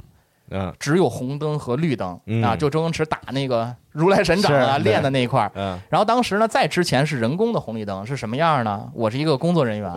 [0.51, 0.75] 嗯。
[0.79, 2.43] 只有红灯和绿灯嗯。
[2.43, 5.53] 啊，就周星驰打那个如来神掌啊练的那一块儿。
[5.55, 5.79] 嗯。
[5.89, 8.89] 然后当时呢，在之前是人工的红绿灯，是什么样呢？
[8.95, 9.93] 我是一个工作人员，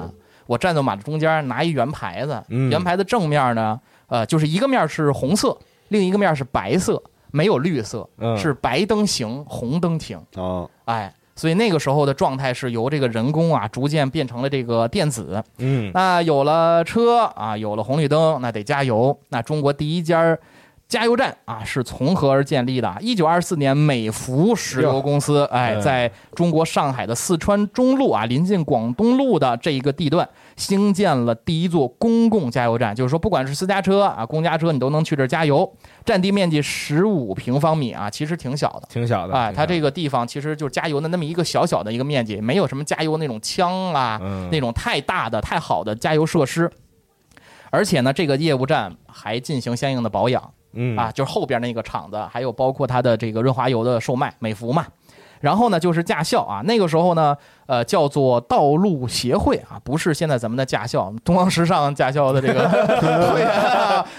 [0.48, 2.70] 我站在马路中间拿一圆牌子，嗯。
[2.70, 5.58] 圆牌子正面呢，呃，就是一个面是红色，
[5.90, 8.38] 另一个面是白色，没有绿色，嗯。
[8.38, 10.20] 是白灯行，红灯停。
[10.36, 15.44] 哦，哎，所以那个时候的状态是由这个人工啊，逐渐变成了这个电子。
[15.58, 19.18] 嗯那有了车啊，有了红绿灯，那得加油。
[19.30, 20.38] 那中国第一家
[20.88, 22.96] 加油站啊，是从何而建立的？
[23.00, 30.30] 一九二四年，美孚石油公司，哎，嗯在中国上海的四川中路啊，临近广东路的这一个地段，
[30.62, 32.96] 兴建了第一座公共加油站。
[32.96, 35.70] 就是说，不管是私家车啊、公家车，你都能去这儿加油。
[36.06, 38.88] 占地面积十五平方米啊，其实挺小的。
[38.90, 46.72] 挺小的，哎，它这个地方其实就是加油的那么一个小小的一个面积，没有什么加油那种枪啊，嗯那种太大的、太好的加油设施。
[47.70, 54.86] 而且呢，这个业务站还进行相应的保养嗯啊，就是后边那个厂子，还有包括它的这个润滑油的售卖，美孚嘛。
[55.42, 62.70] 然后呢，就是驾校啊，那个时候呢，呃，叫做道路协会啊，不是现在咱们的驾校，东方时尚驾校的这个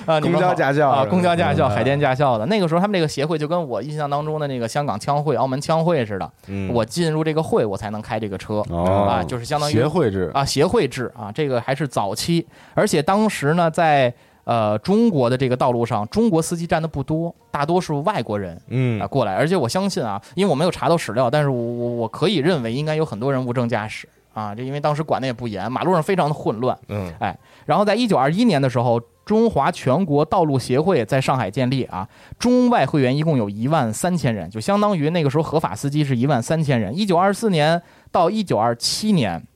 [0.21, 2.45] 公交驾校啊公交驾校、嗯海淀驾校的。
[2.47, 8.63] 那个时候，他们这个协会就跟我印象当中的那个香港枪会、澳门枪会似的，嗯我进入这个会，我才能开这个车。
[8.69, 14.13] 哦啊，就是相当于协会制啊，协会制啊，这个还是早期，而且当时呢，在
[14.45, 26.77] 呃中国的这个道路上，中国司机占的不多，大多数外国人嗯啊过来，而且我相信啊，因为我没有查到史料，但是我我我可以认为应该有很多人无证驾驶啊，这因为当时管的也不严，马路上非常的混乱。
[26.89, 32.09] 嗯哎然后在一九二一年的时候，中华全国道路协会在上海建立啊，
[32.41, 36.97] 中外会员一共有一万三千人，就相当于那个时候合法司机是一万三千人。
[36.99, 39.47] 一九二四年到一九二七年，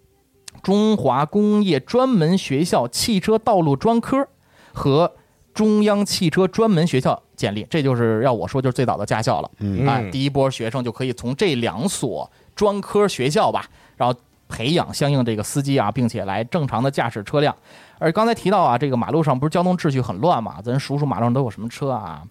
[0.62, 4.28] 中华工业专门学校汽车道路专科
[4.76, 5.10] 和
[5.54, 9.50] 中央汽车专门学校建立，这就是要我说就是最早的驾校了。
[9.60, 13.64] 嗯哎，第一波学生就可以从这两所专科学校吧，
[13.96, 14.14] 然后
[14.48, 17.56] 培养相应这个司机啊，并且来正常的驾驶车辆。
[17.98, 20.60] 而刚才提到啊，这个马路上不是交通秩序很乱嘛？
[20.62, 22.22] 咱数数马路上都有什么车啊？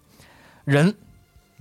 [0.64, 0.94] 人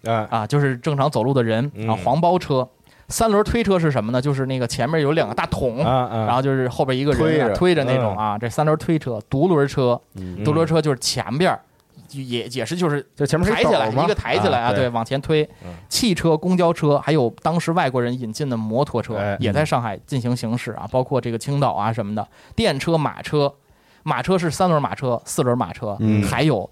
[0.04, 2.70] 啊啊，就是正常走路的人嗯啊，黄包车。
[3.08, 4.22] 三轮推车是什么呢？
[4.22, 9.22] 就是那个前面有两个大桶，啊啊，然后就是后边一个人啊推着那种啊，这三轮推车。
[9.30, 11.60] 独轮车，嗯独轮车就是前边儿
[12.12, 15.74] 也也是就是就前面抬起来一个抬起来啊，对对，，往前推嗯。
[15.90, 22.28] 汽车、公交车，还有当时外国人引进的摩托车哎，也在上海进行行驶啊，包括这个青岛啊什么的。
[22.56, 23.54] 电车、马车，
[24.04, 26.70] 马车是三轮马车、四轮马车嗯，还有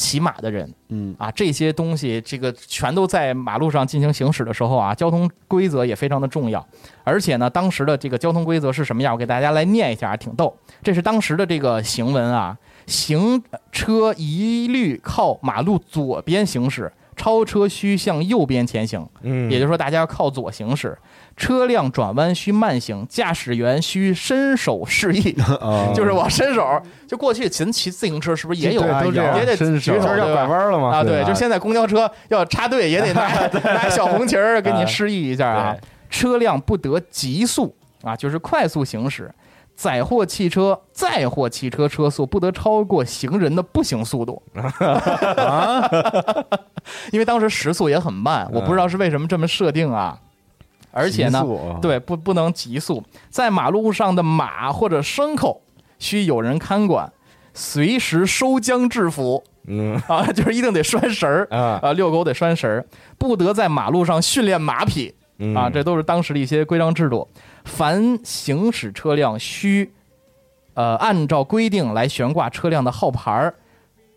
[0.00, 6.66] 骑马的人嗯啊，这些东西这个全都在马路上进行行驶的时候啊，交通规则也非常的重要。
[7.04, 9.12] 而且呢，当时的这个交通规则是什么样？
[9.12, 10.56] 我给大家来念一下，挺逗。
[10.82, 19.06] 这是当时的这个行文啊，行车一律靠马路左边行驶，超车需向右边前行。
[19.20, 20.96] 嗯，也就是说，大家要靠左行驶，
[21.36, 26.80] 车辆转弯需慢行，驾驶员需伸手示意，啊， 就是我伸手。
[27.06, 30.32] 就过去咱骑自行车是不是也有 都这样也得伸手举手要？
[30.32, 30.96] 拐弯了吗？
[30.96, 33.28] 啊，对，对就现在公交车要插队也得 拿
[33.64, 35.76] 拿小红旗儿给你示意一下啊。
[36.08, 39.30] 车辆不得急速啊，就是快速行驶。
[39.80, 44.42] 载货汽车、载货汽车车速不得超过行人的步行速度。
[44.54, 45.88] 啊，
[47.12, 50.18] 因为当时时速也很慢，我不知道是为什么这么设定啊。
[50.90, 51.42] 而且呢
[51.80, 55.62] 对，不不能急速，在马路上的马或者牲口
[55.98, 57.10] 需有人看管，
[57.54, 59.42] 随时收缰制服。
[59.66, 59.98] 嗯。
[60.08, 61.80] 啊， 就是一定得拴绳儿啊。
[61.82, 62.84] 啊，遛狗得拴绳儿，
[63.16, 65.14] 不得在马路上训练马匹。
[65.38, 65.54] 嗯。
[65.54, 67.26] 啊，这都是当时的一些规章制度。
[67.64, 69.92] 凡行驶车辆需
[70.74, 73.54] 呃按照规定来悬挂车辆的号牌儿，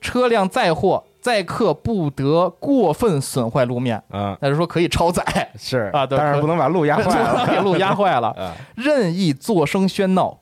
[0.01, 5.23] 车辆载货载客不得过分损坏路面，嗯那就说可以超载。
[5.57, 7.45] 是啊但是不能把路压坏了。
[7.51, 8.53] 给路压坏了， 啊。
[8.75, 10.39] 任意作声喧闹，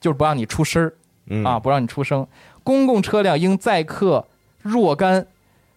[0.00, 0.94] 就是不让你出声儿。
[1.26, 1.44] 嗯。
[1.44, 2.26] 啊，不让你出声。
[2.64, 4.26] 公共车辆应载客
[4.60, 5.28] 若干，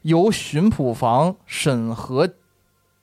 [0.02, 2.28] 由巡捕房审核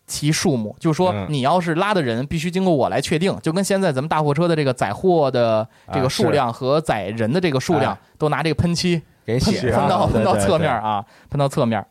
[0.06, 0.74] 其数目。
[0.78, 11.84] 就是说嗯，你要是拉的人，必须经过我来确定，就跟现在咱们大货车的这个载货的这个啊数量和载人的这个数量哎，都拿这个喷漆给喷写上喷到喷到侧面啊，喷到侧面。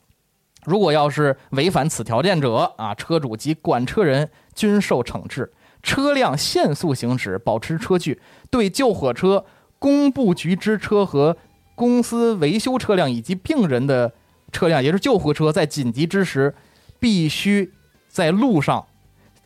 [0.65, 5.51] 如果要是违反此条件者啊，车主及管车人均受惩治。
[5.83, 9.45] 车辆限速行驶，保持车距，对救火车、
[9.77, 11.37] 工部局之车和
[11.75, 14.11] 公司维修车辆以及病人的
[14.51, 16.55] 车辆，也就是救护车，在紧急之时，
[16.99, 17.71] 必须
[18.15, 18.81] 在路上，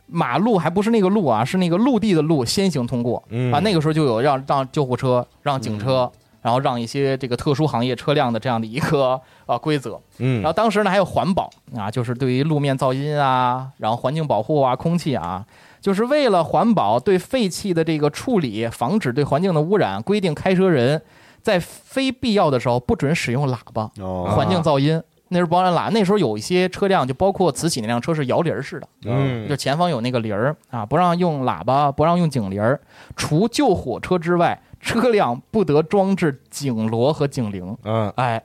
[0.06, 3.20] 马路还不是那个路啊，是那个陆地的路，先行通过。
[3.30, 6.08] 嗯啊，那个时候就有让让救护车、让警车，
[6.40, 10.00] 然后让一些这个特殊行业车辆的这样的一个 呃规则。
[10.18, 15.44] 嗯然后当时呢还有环保啊，就是对于路面噪音啊，然后环境保护啊、空气啊，
[15.80, 21.02] 就是为了环保，对废气的这个处理，防止对环境的污染，规定开车人
[21.42, 25.02] 在非必要的时候不准使用喇叭，哦，环境噪音。
[25.32, 32.80] 那时候不让喇，那时候有一些车辆，就包括慈禧那辆车是摇铃儿式的，嗯就前方有那个铃儿啊，不让用喇叭，不让用警铃儿。
[33.14, 37.76] 除救火车之外，车辆不得装置警锣和警铃。
[37.84, 38.42] 嗯哎，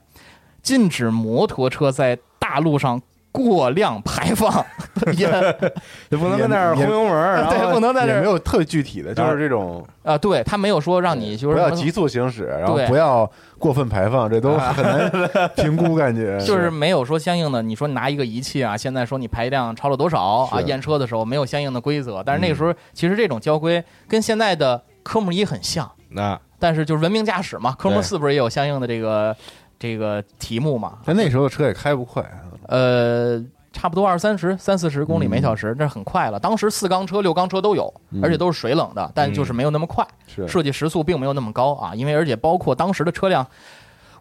[0.61, 3.01] 禁止摩托车在大路上
[3.35, 4.65] 过量排放
[5.17, 5.27] 也
[6.09, 15.11] 也不能在那儿也轰油门儿，然对，后不能在那儿也没有特具体的，就是这种啊，对他没有说让你就是不要急速行驶，然后不要过分排放，这都很难
[15.55, 20.21] 评估，感觉就是没有说相应的，你说拿一个仪器啊，现在说你排量超了多少
[20.51, 29.35] 啊，验车的时候没有相应的规则，但是那个时嗯候其实这种交规跟现在的科目一很像，那但是就是文明驾驶嘛，科目四不是也有相应的这个
[29.77, 30.99] 这个题目嘛？
[31.05, 32.23] 但那时候车也开不快，
[32.67, 36.39] 呃，差不多二三十、三四十公里每小嗯时，这很快了。
[36.39, 40.05] 当时四缸车、六缸车都有，而且都是水冷的，但就是没有那么快，
[40.47, 41.93] 设计时速并没有那么高啊。
[41.93, 43.45] 因为而且包括当时的车辆，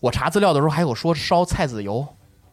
[0.01, 2.07] 我查资料的时候还有说烧菜籽油，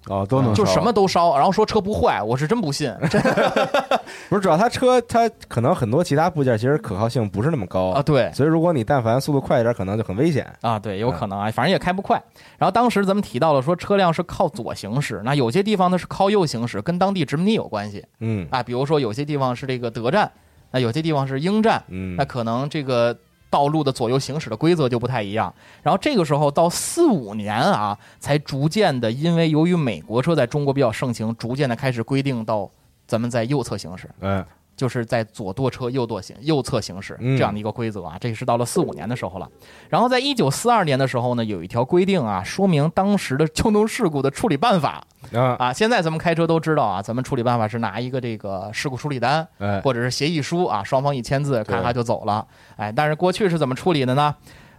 [0.07, 2.91] 哦，都能烧就什么都烧，然后说车不坏，我是真不信
[4.29, 10.51] 不是主要它车它可能很多其他部件其实可靠性不是那么高啊。，对所以如果你但凡速度快一点，可能就很危险。
[10.61, 12.21] 啊，对，有可能啊，反正也开不快。
[12.57, 18.63] 然后当时咱们提到了说车辆是靠左行驶，那有些地方呢是靠右行驶，跟当地殖民地有关系嗯啊。
[18.63, 20.31] 比如说有些地方是这个德站，
[20.71, 23.15] 那有些地方是英站，嗯那可能这个
[23.51, 25.53] 道路的左右行驶的规则就不太一样。
[25.83, 32.67] 然后这个时候到四五年啊，才逐渐的，因为由于美国车在中国比较盛行，逐渐的开始规定到
[33.05, 34.43] 咱们在右侧行驶，嗯
[34.81, 38.17] 就是在左舵车右舵行右侧行驶嗯这样的一个规则啊。
[38.19, 39.47] 这是到了四五年的时候了。
[39.89, 45.71] 然后在一九四二年的时候呢，有一条规定啊，说明当时的交通事故的处理办法啊啊。
[45.71, 49.47] 现在咱们开车都知道啊，咱们处理办法是拿一个这个事故处理单。
[49.59, 52.47] 哎或者是协议书啊，双方一签字，咔咔就走了。
[52.77, 54.35] 哎，但是过去是怎么处理的呢？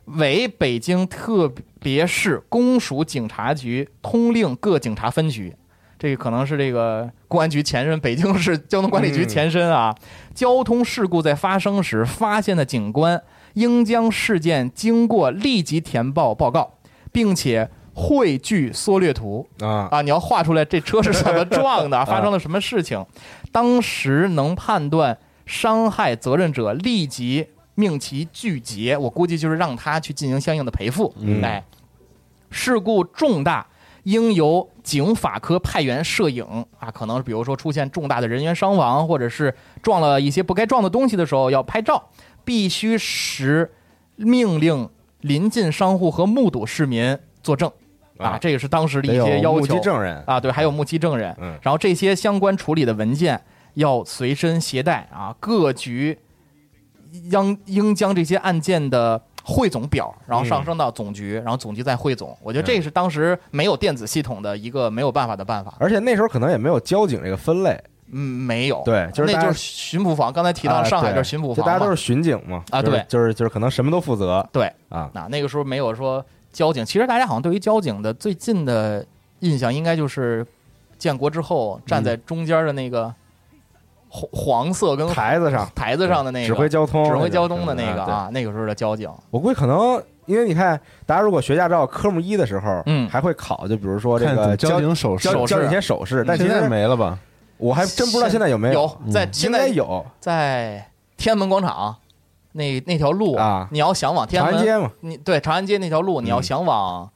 [0.07, 5.55] 为北京特别市公署警察局通令各警察分局，
[6.03, 9.95] 这个可能是这个公安局前身，北京市交通管理局前身啊。
[10.35, 16.75] 交通事故在发生时发现的警官，应将事件经过立即填报报告，
[17.13, 19.47] 并且绘具缩略图。
[19.61, 23.07] 啊啊，你要画出来这车是怎么 撞的，发生了什么事情，
[23.53, 28.97] 当时能判断伤害责任者，立即命其拒结。
[28.97, 31.15] 我估计就是让他去进行相应的赔付。
[31.21, 31.63] 嗯哎，
[32.51, 33.69] 事故重大，
[34.03, 36.45] 应由警法科派员摄影
[36.79, 42.11] 啊，可能比如说出现重大的人员伤亡，或者是撞了一些不该撞的东西的时候要拍照，
[42.45, 43.71] 必须实
[44.17, 44.89] 命令
[45.21, 47.71] 临近商户和目睹市民作证。
[48.19, 49.59] 啊啊，这个是当时的一些要求。
[49.59, 51.59] 目击求证人，啊，对，还有目击证人，嗯。
[51.63, 53.43] 然后这些相关处理的文件
[53.75, 56.19] 要随身携带啊，各局
[57.11, 62.37] 应应将这些案件的汇总表，然后上升到总局，然后总局再汇总。
[62.43, 65.75] 我觉得这是当时没有电子系统的一个没有办法的办法。
[65.79, 67.79] 而且那时候可能也没有交警这个分类，
[68.13, 70.33] 嗯，没有，对就是那就是巡捕房。
[70.33, 76.85] 刚才提到啊上海对就是巡捕房大家都是巡警嘛，啊对就是就是可能什么都负责对啊，那那个时候没有说交警。
[76.85, 79.05] 其实大家好像对于交警的最近的
[79.41, 80.47] 印象，应该就是
[80.99, 83.13] 建国之后站在中间的那个
[84.15, 85.67] 黄黄色跟台子上。
[85.75, 89.11] 台子上的那个指挥交通，指挥交通的那个啊，那个时候的交警。
[89.31, 93.09] 我估计可能，因为你看，大家如果学驾照科目一的时候，嗯。
[93.09, 95.55] 还会考，就比如说这个交警手势交手势。
[95.55, 97.19] 交警一些手势，但现在没了吧？
[97.57, 98.75] 我还真不知道现在有没有。
[98.75, 100.05] 有在应该现在有。
[100.21, 101.97] 在天安门广场
[102.53, 103.67] 那那条路啊。
[103.71, 106.43] 你要想往天安门，长安街嘛，你对长安街那条路，你要嗯。
[106.43, 107.09] 想往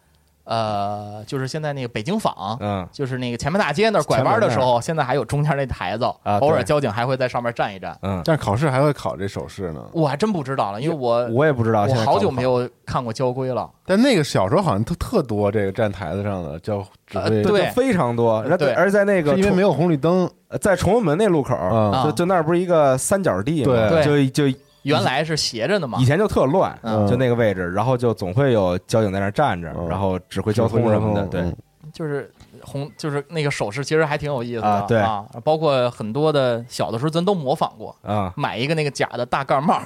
[0.47, 2.57] 呃，就是现在那个北京坊。
[2.61, 7.97] 嗯就是那个前门大街那儿拐弯的时候，现在还有中间那台子，啊偶尔交警还会在上面站一站。
[8.03, 9.83] 嗯，但是考试还会考这手势呢。
[9.93, 13.69] 我还真不知道了，因为我我也不知道，我现在好久没有看过交规了。
[13.85, 22.05] 但那个小时候好像特特多这个站台子上的叫指挥，呃对非常多，然后对而在那个因为没有红绿灯呃在崇文门那路口，啊。
[22.05, 31.57] 就就那儿不是一个三角地嘛，对就就原来是斜着的嘛以，前就特乱，嗯就那个位置，然后就总会有交警在那儿站着，嗯然后指挥交通什么的，对，嗯
[31.93, 32.31] 就是
[32.63, 35.25] 红，就是那个手势，其实还挺有意思的啊对啊。
[35.45, 39.81] 包括很多的小的时候，咱都模仿过，啊，买一个那个假的大盖帽，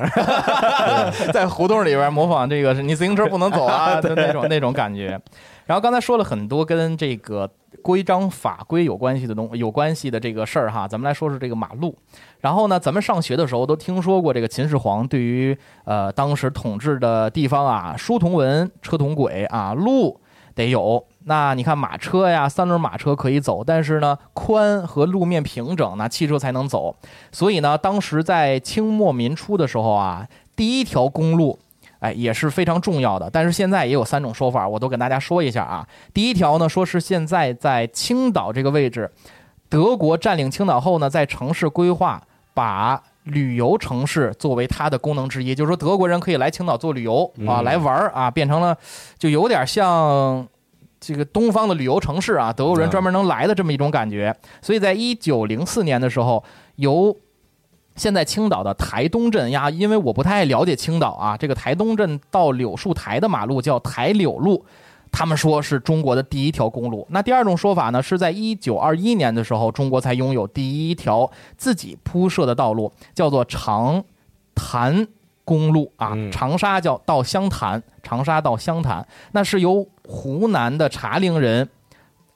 [1.33, 5.21] 在胡同里边模仿这个是你自行车不能走啊，就那种那种感觉。
[5.67, 7.49] 然后刚才说了很多跟这个
[7.81, 11.97] 规章法规有关系的东有关系的这个事儿哈，咱们来说说这个马路。
[12.41, 20.21] 然后呢，咱们上学的时候都听说过这个秦始皇对于呃当时统治的地方啊，书同文，车同轨啊，路
[20.55, 21.05] 得有。
[21.25, 26.97] 那你看马车呀，三轮马车可以走，但是呢，宽和路面平整，那汽车才能走。
[27.31, 30.27] 所以呢，当时在清末民初的时候啊，
[30.57, 31.59] 第一条公路，
[31.99, 33.29] 哎，也是非常重要的。
[33.31, 35.87] 但是现在也有三种说法，我都跟大家说一下啊。
[36.15, 39.13] 第一条呢，说是现在在青岛这个位置，
[39.69, 42.21] 德国占领青岛后呢，在城市规划
[42.61, 48.77] 把旅游城市作为它的功能之一，就是说德国人可以来青岛做旅游啊，嗯来玩儿啊，变成了
[49.19, 50.47] 就有点像。
[51.03, 56.45] 这个东方的旅游城市啊，德国人专门能来的这么一种感觉，所以在一九零四年的时候，
[56.77, 57.17] 由
[57.97, 64.63] 现在青岛的台东镇呀，因为我不太了解青岛啊，这个台东镇到柳树台的马路叫台柳路，
[65.13, 67.07] 他们说是中国的第一条公路。
[67.11, 74.03] 那第二种说法呢，是在一九二一年的时候，中国才拥有第一条自己铺设的道路，叫做长
[74.55, 75.07] 潭
[75.45, 81.69] 公路啊，嗯长沙叫到湘潭，长沙到湘潭，那是由湖南的茶陵人，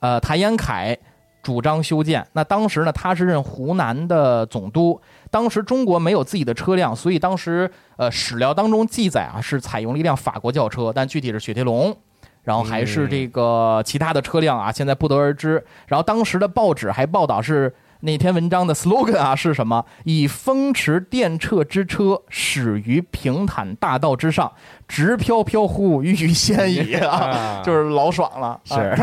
[0.01, 0.99] 呃，谭延闿
[1.43, 2.27] 主张修建。
[2.33, 5.01] 那当时呢，他是任湖南的总督。
[5.31, 11.97] 当时中国没有自己的车辆，所以当时呃史料当中记载啊，是采用了一辆法国轿车，但具体是雪铁龙。
[12.45, 15.65] 然后还是这个其他的车辆啊，现在不得而知。
[15.87, 19.83] 然后当时的报纸还报道是那篇文章的 slogan 啊是什么？
[20.05, 24.53] 以风驰电掣之车始于平坦大道之上，
[24.87, 27.63] 直飘飘乎欲仙矣 啊！
[27.65, 28.75] 就是老爽了，是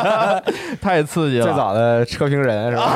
[0.80, 1.46] 太刺激了。
[1.46, 2.92] 最早的车评人是吧？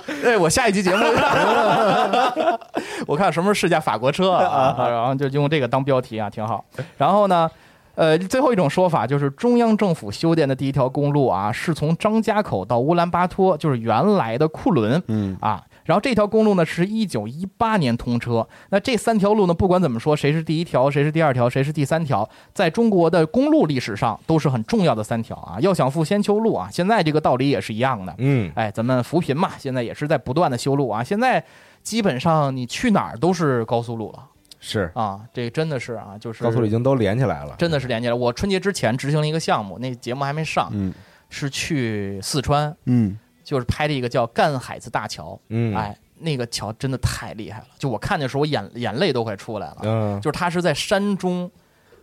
[0.24, 1.04] 哎，我下一期节目，
[3.06, 6.64] 我看什么时候试驾法国车啊，然后就用这个当标题啊，挺好。
[6.96, 7.50] 然后呢，
[7.94, 15.62] 呃，最后一种说法就是中央政府修建的第一条公路啊，是从张家口到乌兰巴托，就是原来的库伦嗯啊。
[15.84, 18.46] 然后这条公路呢是一九一八年通车。
[18.70, 25.58] 那这三条路呢，不管怎么说，谁是第一条，谁是第二条，谁是第三条，在中国的公路历史上都是很重要的三条啊。
[25.60, 28.14] 要想富先修路啊，现在这个道理也是一样的。
[28.18, 31.02] 嗯，哎，咱们扶贫嘛，现在也是在不断的修路啊。
[31.02, 31.44] 现在
[31.82, 34.24] 基本上你去哪儿都是高速路了
[34.60, 38.14] 是啊，这真的是啊，就是高速已经都连起来了，真的是连起来。
[38.14, 40.94] 我春节之前执行了一个项目，那节目还没上，嗯
[41.28, 45.38] 是去四川，嗯就是拍的一个叫干海子大桥。
[45.48, 49.78] 嗯，哎，那个桥真的太厉害了，就我看的时候，我眼眼泪都快出来了。
[49.82, 51.50] 嗯就是它是在山中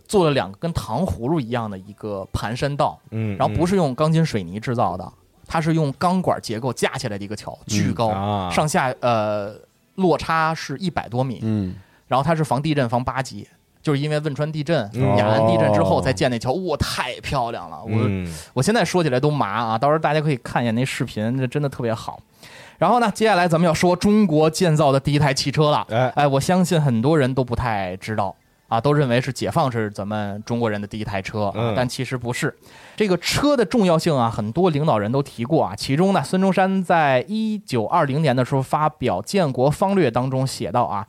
[0.06, 5.12] 做了两个跟糖葫芦一样的一个盘山道，嗯，然后不是是用钢筋水泥制造的，
[5.46, 9.54] 它是用钢管结构架起来的一个桥，巨高，啊，上下呃
[9.94, 11.76] 落差是一百多米，嗯
[12.08, 13.46] 然后它是防地震、防八级，
[13.82, 17.82] 就是因为汶川地震、嗯雅安地震之后才建那桥，哇，太漂亮了！
[17.82, 22.20] 我、嗯我现在说起来都麻啊，到时候大家可以看一眼那视频，这真的特别好。
[22.78, 25.86] 然后呢，接下来咱们要说中国建造的第一台汽车了。
[25.90, 28.34] 哎哎，我相信很多人都不太知道
[28.68, 32.56] 啊，都认为是解放是咱们中国人的第一台车啊嗯，但其实不是。
[32.96, 35.74] 这个车的重要性啊，很多领导人都提过啊。
[35.76, 41.06] 其中呢，孙中山在一九二零年的时候发表《建国方略》当中写到啊，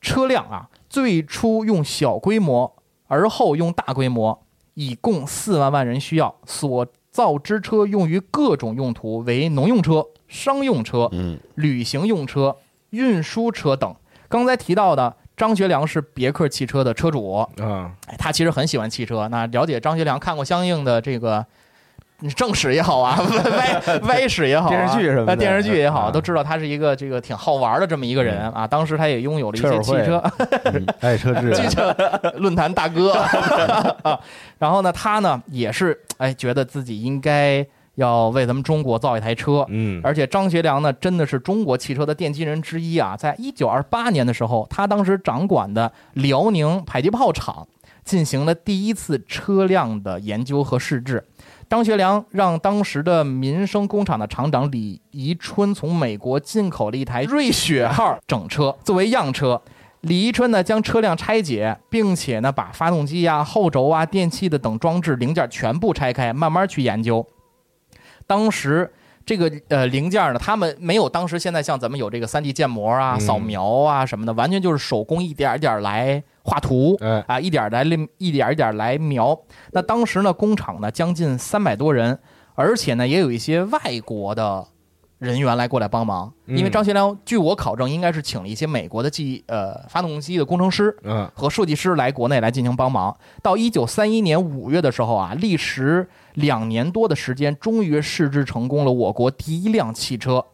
[0.00, 2.76] 车辆啊，最初用小规模，
[3.06, 4.42] 而后用大规模，
[4.74, 6.34] 以供四万万人需要。
[6.44, 12.56] 所造之车用于各种用途，为农用车、商用车、嗯，旅行用车、
[12.90, 13.94] 运输车等。
[14.28, 17.48] 刚才提到的张学良是别克汽车的车主，啊，
[18.06, 19.28] 哎，他其实很喜欢汽车。
[19.28, 21.46] 那了解张学良，看过相应的这个
[22.34, 23.18] 正史也好啊，
[23.56, 28.66] 歪歪史也好、啊，电视剧什么的呃电视剧也好，啊都知道他是一个这个挺好玩的这么一个人啊。
[28.66, 30.22] 当时他也拥有了一些汽车，
[30.64, 31.60] 嗯爱车之人，
[32.40, 33.12] 论坛大哥
[34.02, 34.18] 啊。
[34.58, 39.66] 然后呢，他呢也是哎，觉得自己应该要为咱们中国造一台车。
[39.68, 43.14] 嗯而且张学良呢，真的是中国汽车的奠基人之一啊！
[43.14, 47.68] 在一九二八年的时候，他当时掌管的辽宁迫击炮厂
[48.04, 51.22] 进行了第一次车辆的研究和试制。
[51.68, 59.60] 张学良让当时的民生工厂的厂长李宜春从美国进口了一台瑞雪号整车作为样车。
[60.02, 67.26] 李宜春呢将车辆拆解，并且呢把发动机呀、后轴啊、电器的等装置零件全部拆开，慢慢去研究。
[68.28, 68.92] 当时
[69.24, 76.96] 这个呃零件呢，他们没有当时现在像咱们有这个 3D 建模啊、嗯扫描啊什么的，完全就是手工一点一点来画图。
[77.00, 77.82] 哎啊，一点儿来
[78.18, 79.36] 一点儿一点儿来描。
[79.72, 82.18] 那当时呢，工厂呢将近三百多人，
[82.54, 84.64] 而且呢也有一些外国的
[85.18, 86.32] 人员来过来帮忙。
[86.46, 93.16] 因为嗯张学良，据我考证，应该是请了一些美国的技呃发动机的工程师嗯和设计师来国内来进行帮忙。
[93.42, 100.44] 到一九三一年五月的时候啊，历时两年多的时间，终于试制成功了我国第一辆汽车。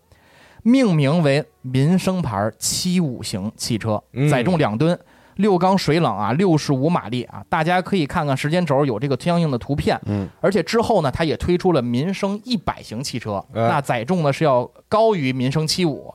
[0.64, 4.96] 命名为民生牌七五型汽车，嗯载重两吨，
[5.36, 9.98] 六缸水冷啊，六十五马力啊，大家可以看看时间轴有这个相应的图片。
[10.06, 16.14] 嗯，而且之后呢，它也推出了民生一百型汽车，哎那载重呢是要高于民生七五。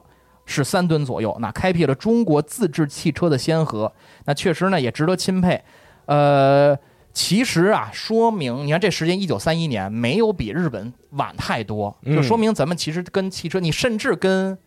[0.50, 3.92] 是三吨左右，那开辟了中国自制汽车的先河，
[4.24, 5.62] 那确实呢也值得钦佩。
[6.06, 6.74] 呃，
[7.12, 14.58] 其实啊，说明你看这时间一九三一年，没有比日本晚太多，嗯就说明咱们其实跟汽车，你甚至跟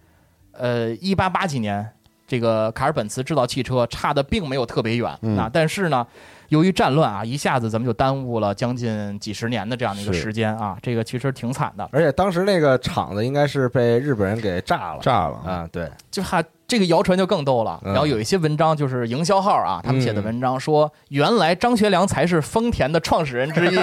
[0.52, 1.90] 呃一八八几年
[2.30, 5.50] 这个卡尔本茨制造汽车差的并没有特别远、嗯啊。
[5.52, 6.06] 但是呢，
[6.50, 11.88] 由于战乱啊，一下子咱们就耽误了将近几十年的这样的一个时间啊，这个其实挺惨的。
[11.90, 17.80] 而且当时那个厂子应该是被日本人给炸了，炸了，啊，对，就哈这个谣传就更逗了。
[17.84, 23.74] 嗯然后有一些文章就是营销号啊，他们写的文章说，原来张学良才是丰田的创始人之一。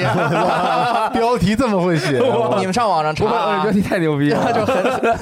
[1.12, 2.18] 标题这么会写，
[2.60, 5.14] 你们上网上查我啊，觉得你太牛逼了， 就很。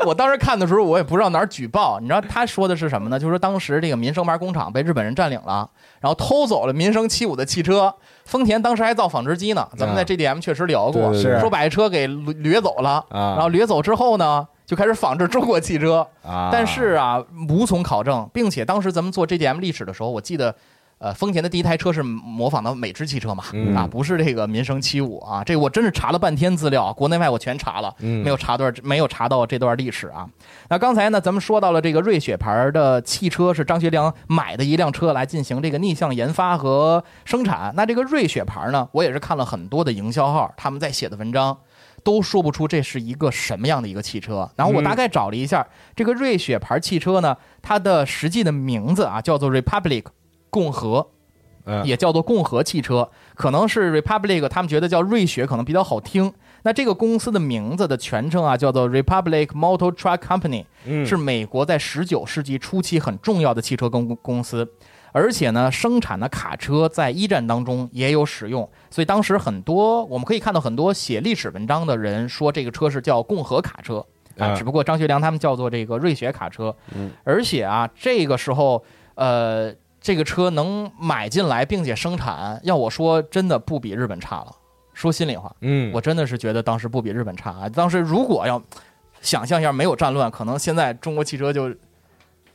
[0.06, 1.98] 我当时看的时候，我也不知道哪儿举报。
[2.00, 3.18] 你知道他说的是什么呢？
[3.18, 5.68] 就是说当时这个民生牌工厂被日本人占领了，
[6.00, 7.94] 然后偷走了民生七五的汽车。
[8.24, 16.06] 丰田当时还造纺织机呢，咱们在啊 GDM 确实聊过，说把这车给掠掠走了，啊然后掠走之后呢，就开始仿制中国汽车。
[16.22, 20.54] 啊，但是啊，无从考证，并且当时咱们做 GDM 历史的时候，我记得。
[20.98, 30.28] 呃，丰田的第一台车是模仿的美制汽车嘛，嗯啊，不是这个民生七五啊，这个我真是查了半天资料，国内外我全查了，嗯没有查段，没有查到这段历史啊。
[30.68, 37.72] 那刚才呢，咱们说到了这个瑞雪牌的汽车是张学良买的一辆车来进行这个逆向研发和生产。
[37.76, 41.56] 那这个瑞雪牌呢，我也是看了很多的营销号，他们在写的文章。
[42.04, 44.48] 都说不出这是一个什么样的一个汽车。
[44.54, 50.04] 然后我大概找了一下，这个瑞雪牌汽车呢，它的实际的名字啊叫做 Republic
[50.50, 51.08] 共和，
[51.64, 51.84] 嗯。
[51.86, 56.32] 也叫做共和汽车，可能是 Republic，他们觉得叫瑞雪可能比较好听。
[56.62, 61.06] 那这个公司的名字的全称啊，叫做 Republic Motor Truck Company，嗯。
[61.06, 64.68] 是美国在十九世纪初期很重要的汽车公公司，
[65.12, 74.04] 而且呢，生产的卡车在一战当中也有使用，所以当时很多我们可以看到很多写历史文章的人说这个车是叫共和卡车。
[74.36, 78.82] 啊，啊只不过张学良他们叫做这个瑞雪卡车，嗯，而且啊，这个时候
[79.14, 79.72] 呃。
[80.00, 84.54] 这个车能买进来并且生产，要我说，真的不比日本差了。
[84.94, 87.52] 说心里话，嗯，我真的是觉得当时不比日本差。
[87.52, 87.68] 啊。
[87.68, 88.60] 当时如果要
[89.20, 91.70] 想象一下没有战乱，可能现在中国汽车就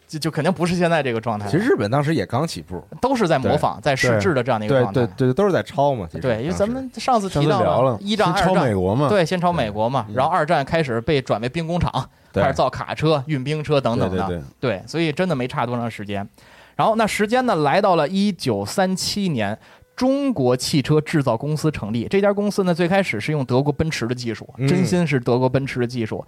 [0.08, 5.06] 就就肯定不是现在这个状态其，实日本当时也刚起步，都是在模仿、在试制的这样的一个状态。
[5.06, 5.28] 对。
[5.28, 10.16] 对，都是在抄嘛，对，因为咱们上次提到了，一战、二战，美国嘛，对，先抄美国嘛，嗯。
[10.16, 16.28] 然后二战开始被转为兵工厂，开始造卡车、运兵车等等的，对对对，对，所以真的没差多长时间。
[16.76, 19.58] 然后那时间呢，来到了一九三七年。
[19.96, 26.26] 中国汽车制造公司成立，这家公司呢，最开始是用德国奔驰的技术，嗯真心是德国奔驰的技术，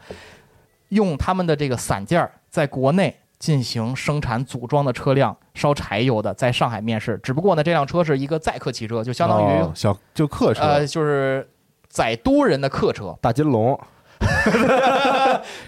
[0.89, 7.19] 用他们的这个散件儿在国内进行生产组装的车辆，烧柴油的，在上海面世。
[7.23, 11.49] 只不过呢，这辆车是一个载客汽车，就相当于、哦小就客车，呃，就是
[11.89, 13.77] 载多人的客车，大金龙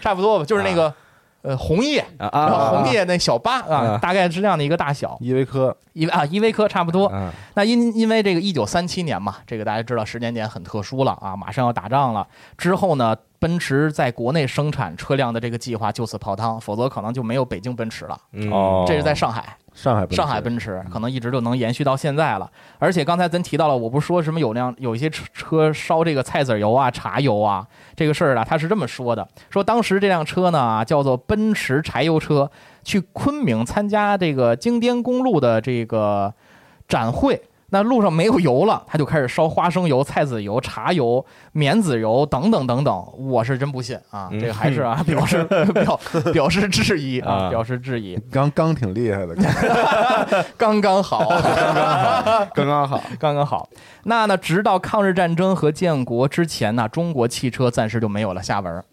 [0.01, 0.93] 差不多吧，就是那个、
[1.41, 7.09] 呃红叶，啊然后啊，红叶那小巴啊，啊大概是这样的一个大小，依维柯，依啊依维柯差不多。
[7.13, 12.27] 嗯那因因为这个一九三七年嘛，这个大家知道时间点很特殊了啊，马上要打仗了。
[12.57, 18.17] 之后呢，奔驰在国内生产车辆的这个计划就此泡汤，否则可能就没有北京奔驰了。
[18.33, 22.49] 嗯哦这是在上海，上海奔驰上海奔驰可能一直就能延续到现在了。
[22.79, 27.63] 而且刚才咱提到了，我不是说什么有辆有一些车车烧这个菜籽油啊、茶油啊
[27.95, 32.49] 这个事儿啊，他是这么说的：说当时这辆车呢啊叫做奔驰柴油车，
[32.83, 36.33] 去昆明参加这个京滇公路的这个
[36.87, 37.39] 展会。
[37.69, 43.05] 那路上没有油了，他就开始烧花生油、菜籽油、茶油、棉籽油等等等等。
[43.17, 45.43] 我是真不信啊，嗯这个还是啊 表示
[45.73, 45.99] 表
[46.31, 48.17] 表示质疑啊，啊表示质疑。
[48.31, 49.35] 刚刚挺厉害的，
[50.55, 51.27] 刚刚好，
[52.55, 53.67] 刚刚好，刚刚好。
[54.03, 58.85] 那呢，直到抗日战争和建国之前呢，中国汽车暂时就没有了下文儿。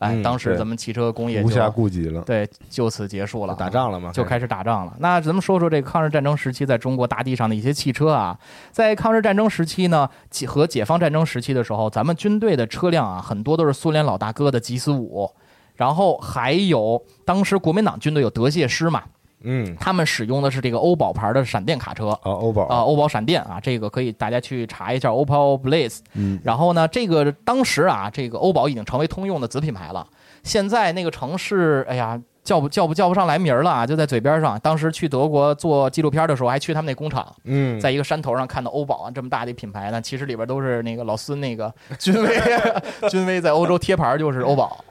[0.00, 2.22] 哎，嗯当时咱们汽车工业无暇顾及了。
[2.22, 4.96] 对就此结束了，打仗了嘛，就开始打仗了。
[4.98, 8.38] 那咱们说说这个抗日战争时期在中国大地上的一些汽车啊，
[8.72, 15.30] 在抗日战争时期呢，解和解放战争时期的时候，咱们军队的车辆啊，很多都是苏联老大哥的吉斯五，
[15.76, 19.02] 然后还有当时国民党军队有德械师嘛，
[19.42, 22.10] 嗯他们使用的是这个欧宝牌的闪电卡车。
[22.10, 26.00] 啊，欧宝啊，欧宝闪电啊，这个可以大家去查一下 Opel Blaze。
[26.14, 30.06] 嗯，然后呢，这个当时啊，这个欧宝已经成为通用的子品牌了。
[30.42, 34.58] 现在那个城市，哎呀，叫不叫不叫不上来名儿了啊，就在嘴边上。
[34.60, 42.38] 当时去德国做纪录片的时候，还去他们那工厂，嗯，在一个山头上看到欧宝啊这么大的品牌呢，其实里边都是那个老孙那个君威，
[43.10, 44.84] 君威在欧洲贴牌就是欧宝。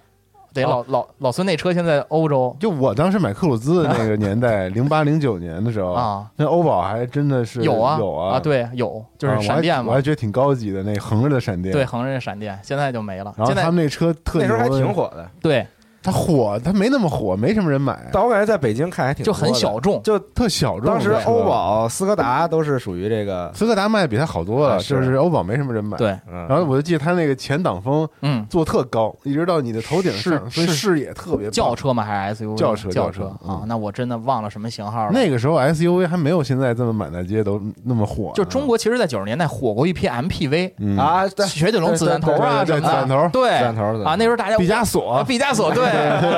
[0.54, 11.72] 对，老老老孙那车现在欧洲就我当时买克鲁兹的那个年代， 零八零九年的时候，啊那欧宝还真的是有啊有啊啊，对，有就是闪电嘛我还，觉得挺高级的，那横着的闪电。
[11.74, 13.34] 对，，横着的闪电，现在就没了。
[13.38, 15.66] 然后他们那车特那时候还挺，火的，对，
[16.02, 20.02] 它火，它没那么火，没什么人买，但我感觉在北京看还挺就很小众。
[20.02, 20.86] 就特小众。
[20.86, 32.04] 当时欧宝、斯柯达都是属于这个，斯柯达卖的比它好多了，啊是就是欧宝没什么人买。，对，嗯，然后我就记得它那个前挡风嗯，做特高，一直到你的头顶上，是是所以视野特别棒轿车吗？
[32.04, 32.56] 还是 SUV？
[32.56, 33.56] 轿车轿轿车嗯？
[33.56, 35.12] 啊那我真的忘了什么型号了。
[35.12, 38.34] 那个时候 SUV 还没有现在这么满大街都那么火呢。
[38.36, 45.89] 就中国其实，在九十年代火过一批 MPV，嗯啊，雪铁龙子弹头啊子弹头对子弹头啊，那时候大家毕加索啊毕加索对，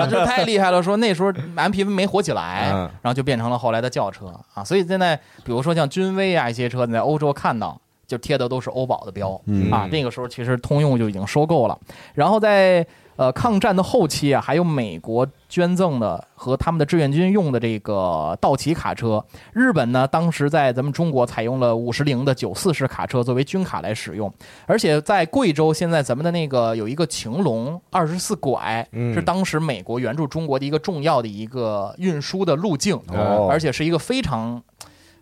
[0.10, 0.82] 这 太厉害了。
[0.82, 4.64] 说那时候 MPV 没火起来，嗯然后就变成了后来的轿车啊。
[4.64, 9.88] 所以现在比如说像君威啊一些车，你在欧洲看到就贴的都是欧宝的标嗯啊。
[9.91, 11.78] 那个时候其实通用就已经收购了，
[12.14, 12.86] 然后在。
[13.16, 24.34] 呃，抗战的后期啊，还有美国捐赠的和他们的志愿军用的这个道奇卡车，日本呢，当时在咱们中国采用了五十铃的九四式卡车作为军卡来使用，
[24.66, 34.62] 而且在贵州，现在咱们的那个有一个晴隆二十四拐，嗯是当时美国援助中国的一个重要的一个运输的路径，哦而且是一个非常。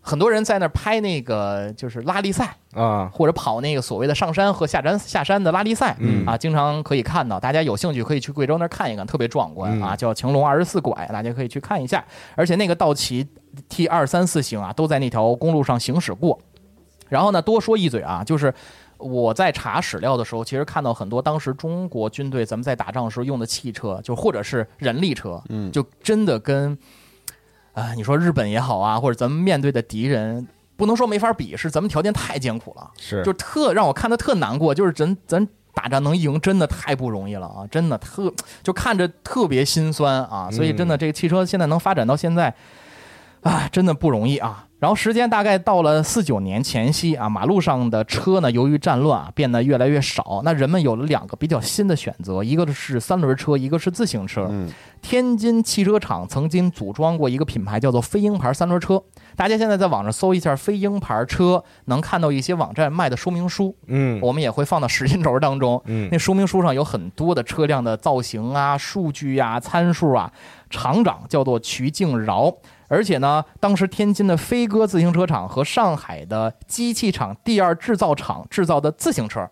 [0.09, 7.39] 很多人在那儿拍那个就是拉力赛，啊，或者跑那个所谓的上山和下山下山的拉力赛，嗯啊，经常可以看到。
[7.39, 12.03] 大家有兴趣可以去贵州那儿看一看，特别壮观嗯啊，叫晴隆二十四拐，大家可以去看一下。
[12.35, 13.27] 而且那个道奇
[13.69, 16.39] T 二三四型啊，都在那条公路上行驶过。
[17.07, 18.51] 然后呢，多说一嘴啊，就是
[18.97, 26.75] 我在查史料的时候，其实看到很多当时中国军队咱们在打仗的时候用的汽车，就或者是人力车，嗯就真的跟
[27.73, 32.91] 啊、你说日本也好啊，或者咱们面对的敌人，不能说没法比，是咱们条件太艰苦了。
[32.97, 37.65] 是就特让我看的特难过，就是咱咱打仗能赢，真的太不容易了啊！
[37.71, 40.49] 真的特就看着特别心酸啊！
[40.51, 42.53] 所以真的这个汽车现在能发展到现在，
[43.41, 44.65] 啊，真的不容易啊！
[44.79, 50.41] 然后时间大概到了四九年前夕啊，马路上的车呢，由于战乱啊，变得越来越少。
[50.45, 54.47] 那人们有了两个比较新的选择，一个是三轮车，一个是自行车。
[54.49, 54.69] 嗯，
[55.01, 59.01] 天津汽车厂曾经组装过一个品牌叫做飞鹰牌三轮车，
[59.35, 65.81] 大家现在在网上搜一下飞鹰牌车，能看到一些网站卖的说明书，嗯我们也会放到时间轴当中。
[65.85, 70.31] 嗯那说明书上有很多的车辆的造型啊、数据啊、参数啊。
[70.69, 72.53] 厂长叫做瞿敬饶，
[72.89, 79.47] 而且呢，当时天津的飞鸽自行车厂和上海的机器厂第二制造厂制造的自行车，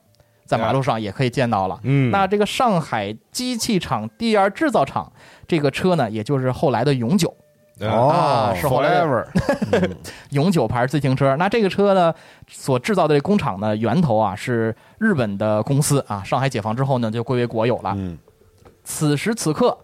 [0.45, 1.79] 在马路上也可以见到了。
[1.83, 5.11] 嗯，那这个上海机器厂第二制造厂
[5.47, 7.31] 这个车呢，也就是后来的永久
[7.79, 9.23] 啊是，forever，
[10.31, 11.35] 永久牌自行车。
[11.35, 12.11] 那这个车呢，
[12.47, 16.23] 所制造的这工厂呢，源头啊是日本的公司啊。
[16.23, 17.93] 上海解放之后呢，就归为国有了。
[17.95, 18.17] 嗯
[18.89, 19.77] 此时此刻，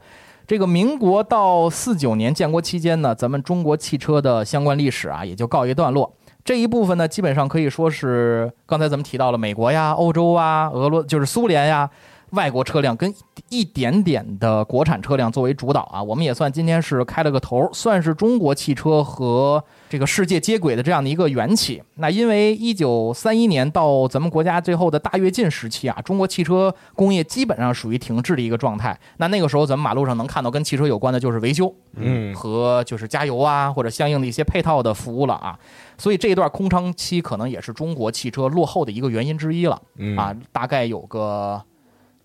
[0.46, 6.14] 这个民国到四九年建国期间呢，咱们中国汽车的相关历史啊，也就告一段落。
[6.44, 11.90] 这一部分呢，基本上可以说是刚才咱们提到了美国呀、欧洲啊、俄罗就是苏联呀。
[12.34, 13.14] 外国车辆跟
[13.50, 21.82] 一点点的国产车辆作为主导啊，我们也算今天是开了个头，算是中国汽车和这个世界接轨的这样的一个缘起。
[21.96, 29.00] 那因为一九三一年到咱们国家最后的大跃进时期啊，中国汽车工业基本上属于停滞的一个状态。
[29.18, 35.58] 那那个时候咱们马路上能看到跟汽车有关的就是维修，嗯和就是加油啊或者相应的一些配套的服务了啊。
[36.00, 39.80] 所以这一段空窗期可能也是中国汽车落后的一个原因之一了。
[39.98, 41.62] 嗯啊，大概有个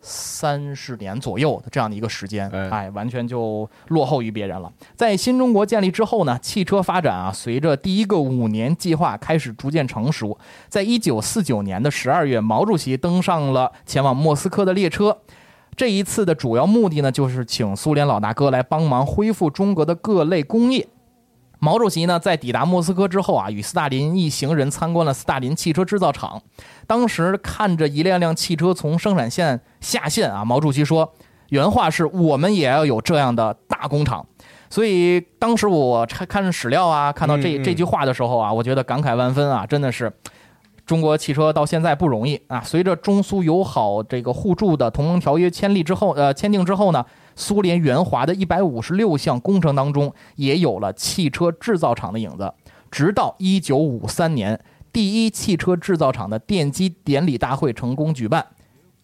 [0.01, 4.72] 三十年左右的这样的一个时间，哎哎，完全就落后于别人了。
[4.94, 10.38] 在新中国建立之后呢，汽车发展啊，随着第一个五年计划开始逐渐成熟。
[10.68, 15.18] 在一九四九年的十二月，毛主席登上了前往莫斯科的列车。
[15.76, 20.88] 这一次的主要目的呢，就是请苏联老大哥来帮忙恢复中国的各类工业。
[21.61, 26.40] 毛主席呢，在抵达莫斯科之后啊，与斯大林一行人参观了斯大林汽车制造厂。
[26.89, 31.12] 当时看着一辆辆汽车从生产线下线啊，毛主席说，
[31.51, 34.26] 原话是我们也要有这样的大工厂。
[34.68, 40.12] 所以当时我看看史料啊，看到这这句话的时候啊，我觉得感慨万分啊，真的是。
[40.86, 42.62] 中国汽车到现在不容易啊！
[42.64, 47.05] 随着中苏友好这个互助的同盟条约签立之后，呃，签订之后呢，
[47.36, 52.51] 苏联援华的一百五十六项工程当中，也有了汽车制造厂的影子。
[52.91, 54.59] 直到一九五三年，
[54.93, 58.47] 第一汽车制造厂的奠基典礼大会成功举办。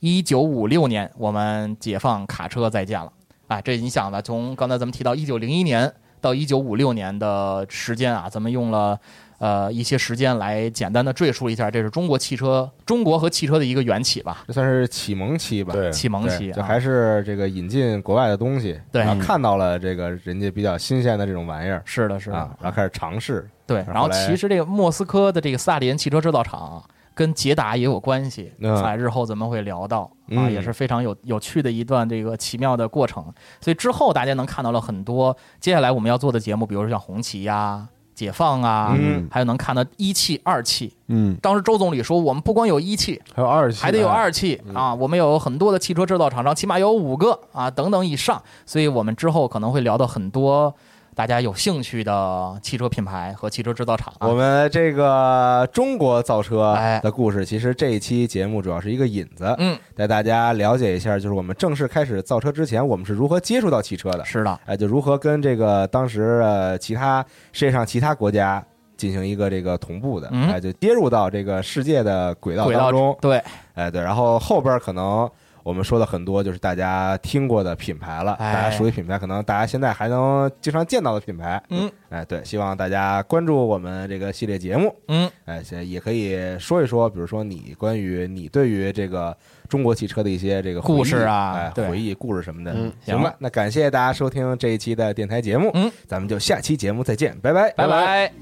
[0.01, 3.13] 一九五六年，我们解放卡车再见了。
[3.47, 8.99] 啊，这你想了，从刚才咱们提到一九零一年到一九五六年的时间啊，咱们用了
[9.39, 15.73] 呃一些时间来简单的赘述一下，这是中国汽车、中国和汽车的一个缘起吧，这算是启蒙期吧？
[15.73, 19.03] 对启蒙期啊，就还是这个引进国外的东西，对。
[19.03, 21.83] 然后看到了这个人家比较新鲜的这种玩意儿。
[21.85, 26.83] 是的，是的，啊，然后开始尝试，对，然后然后其实这个莫斯科的这个斯大林汽车制造厂
[27.15, 28.83] 跟捷达也有关系，嗯。
[28.83, 30.53] 在日后咱们会聊到啊，嗯。
[30.53, 33.25] 也是非常有有趣的一段这个奇妙的过程。
[33.61, 40.93] 所以之后大家能看到了很多接下来我们要做的节目，比如说像红旗呀、解放啊，嗯还有能看到一汽、二汽。
[41.09, 48.41] 嗯，当时周总理说，我们不光有一汽，还有二汽，还得有二汽啊，我们有很多的汽车制造厂商，起码有五个啊，等等以上。
[48.65, 50.75] 所以我们之后可能会聊到很多
[51.15, 54.27] 大家有兴趣的汽车品牌和汽车制造厂啊。
[54.27, 57.01] 我们这个中国造车哎。
[57.01, 68.65] 的故事，其实这一期节目主要是一个引子，嗯，带大家了解一下，就是我们正式开始造车之前，我们是如何接触到汽车的，是的，哎，就如何跟这个当时呃其他世界上其他国家
[68.97, 70.51] 进行一个这个同步的，嗯。
[70.51, 73.43] 哎，就跌入到这个世界的轨道轨道当中，对，
[73.75, 75.31] 哎，对，然后后边可能
[75.65, 78.55] 我们说的很多就是大家听过的品牌了，哎。
[78.55, 89.37] 大家熟悉品牌，可能大家现在还能经常见到的品牌，嗯，哎，对，希望大家关注我们这个系列节目，嗯，哎，现在也可以说一说，比如说你关于你对于这个
[89.69, 98.33] 中国汽车的一些这个故事啊哎，回忆故事什么的，嗯行吧，那感谢大家收听这一期的电台节目，嗯，咱们就下期节目再见，拜拜，拜拜。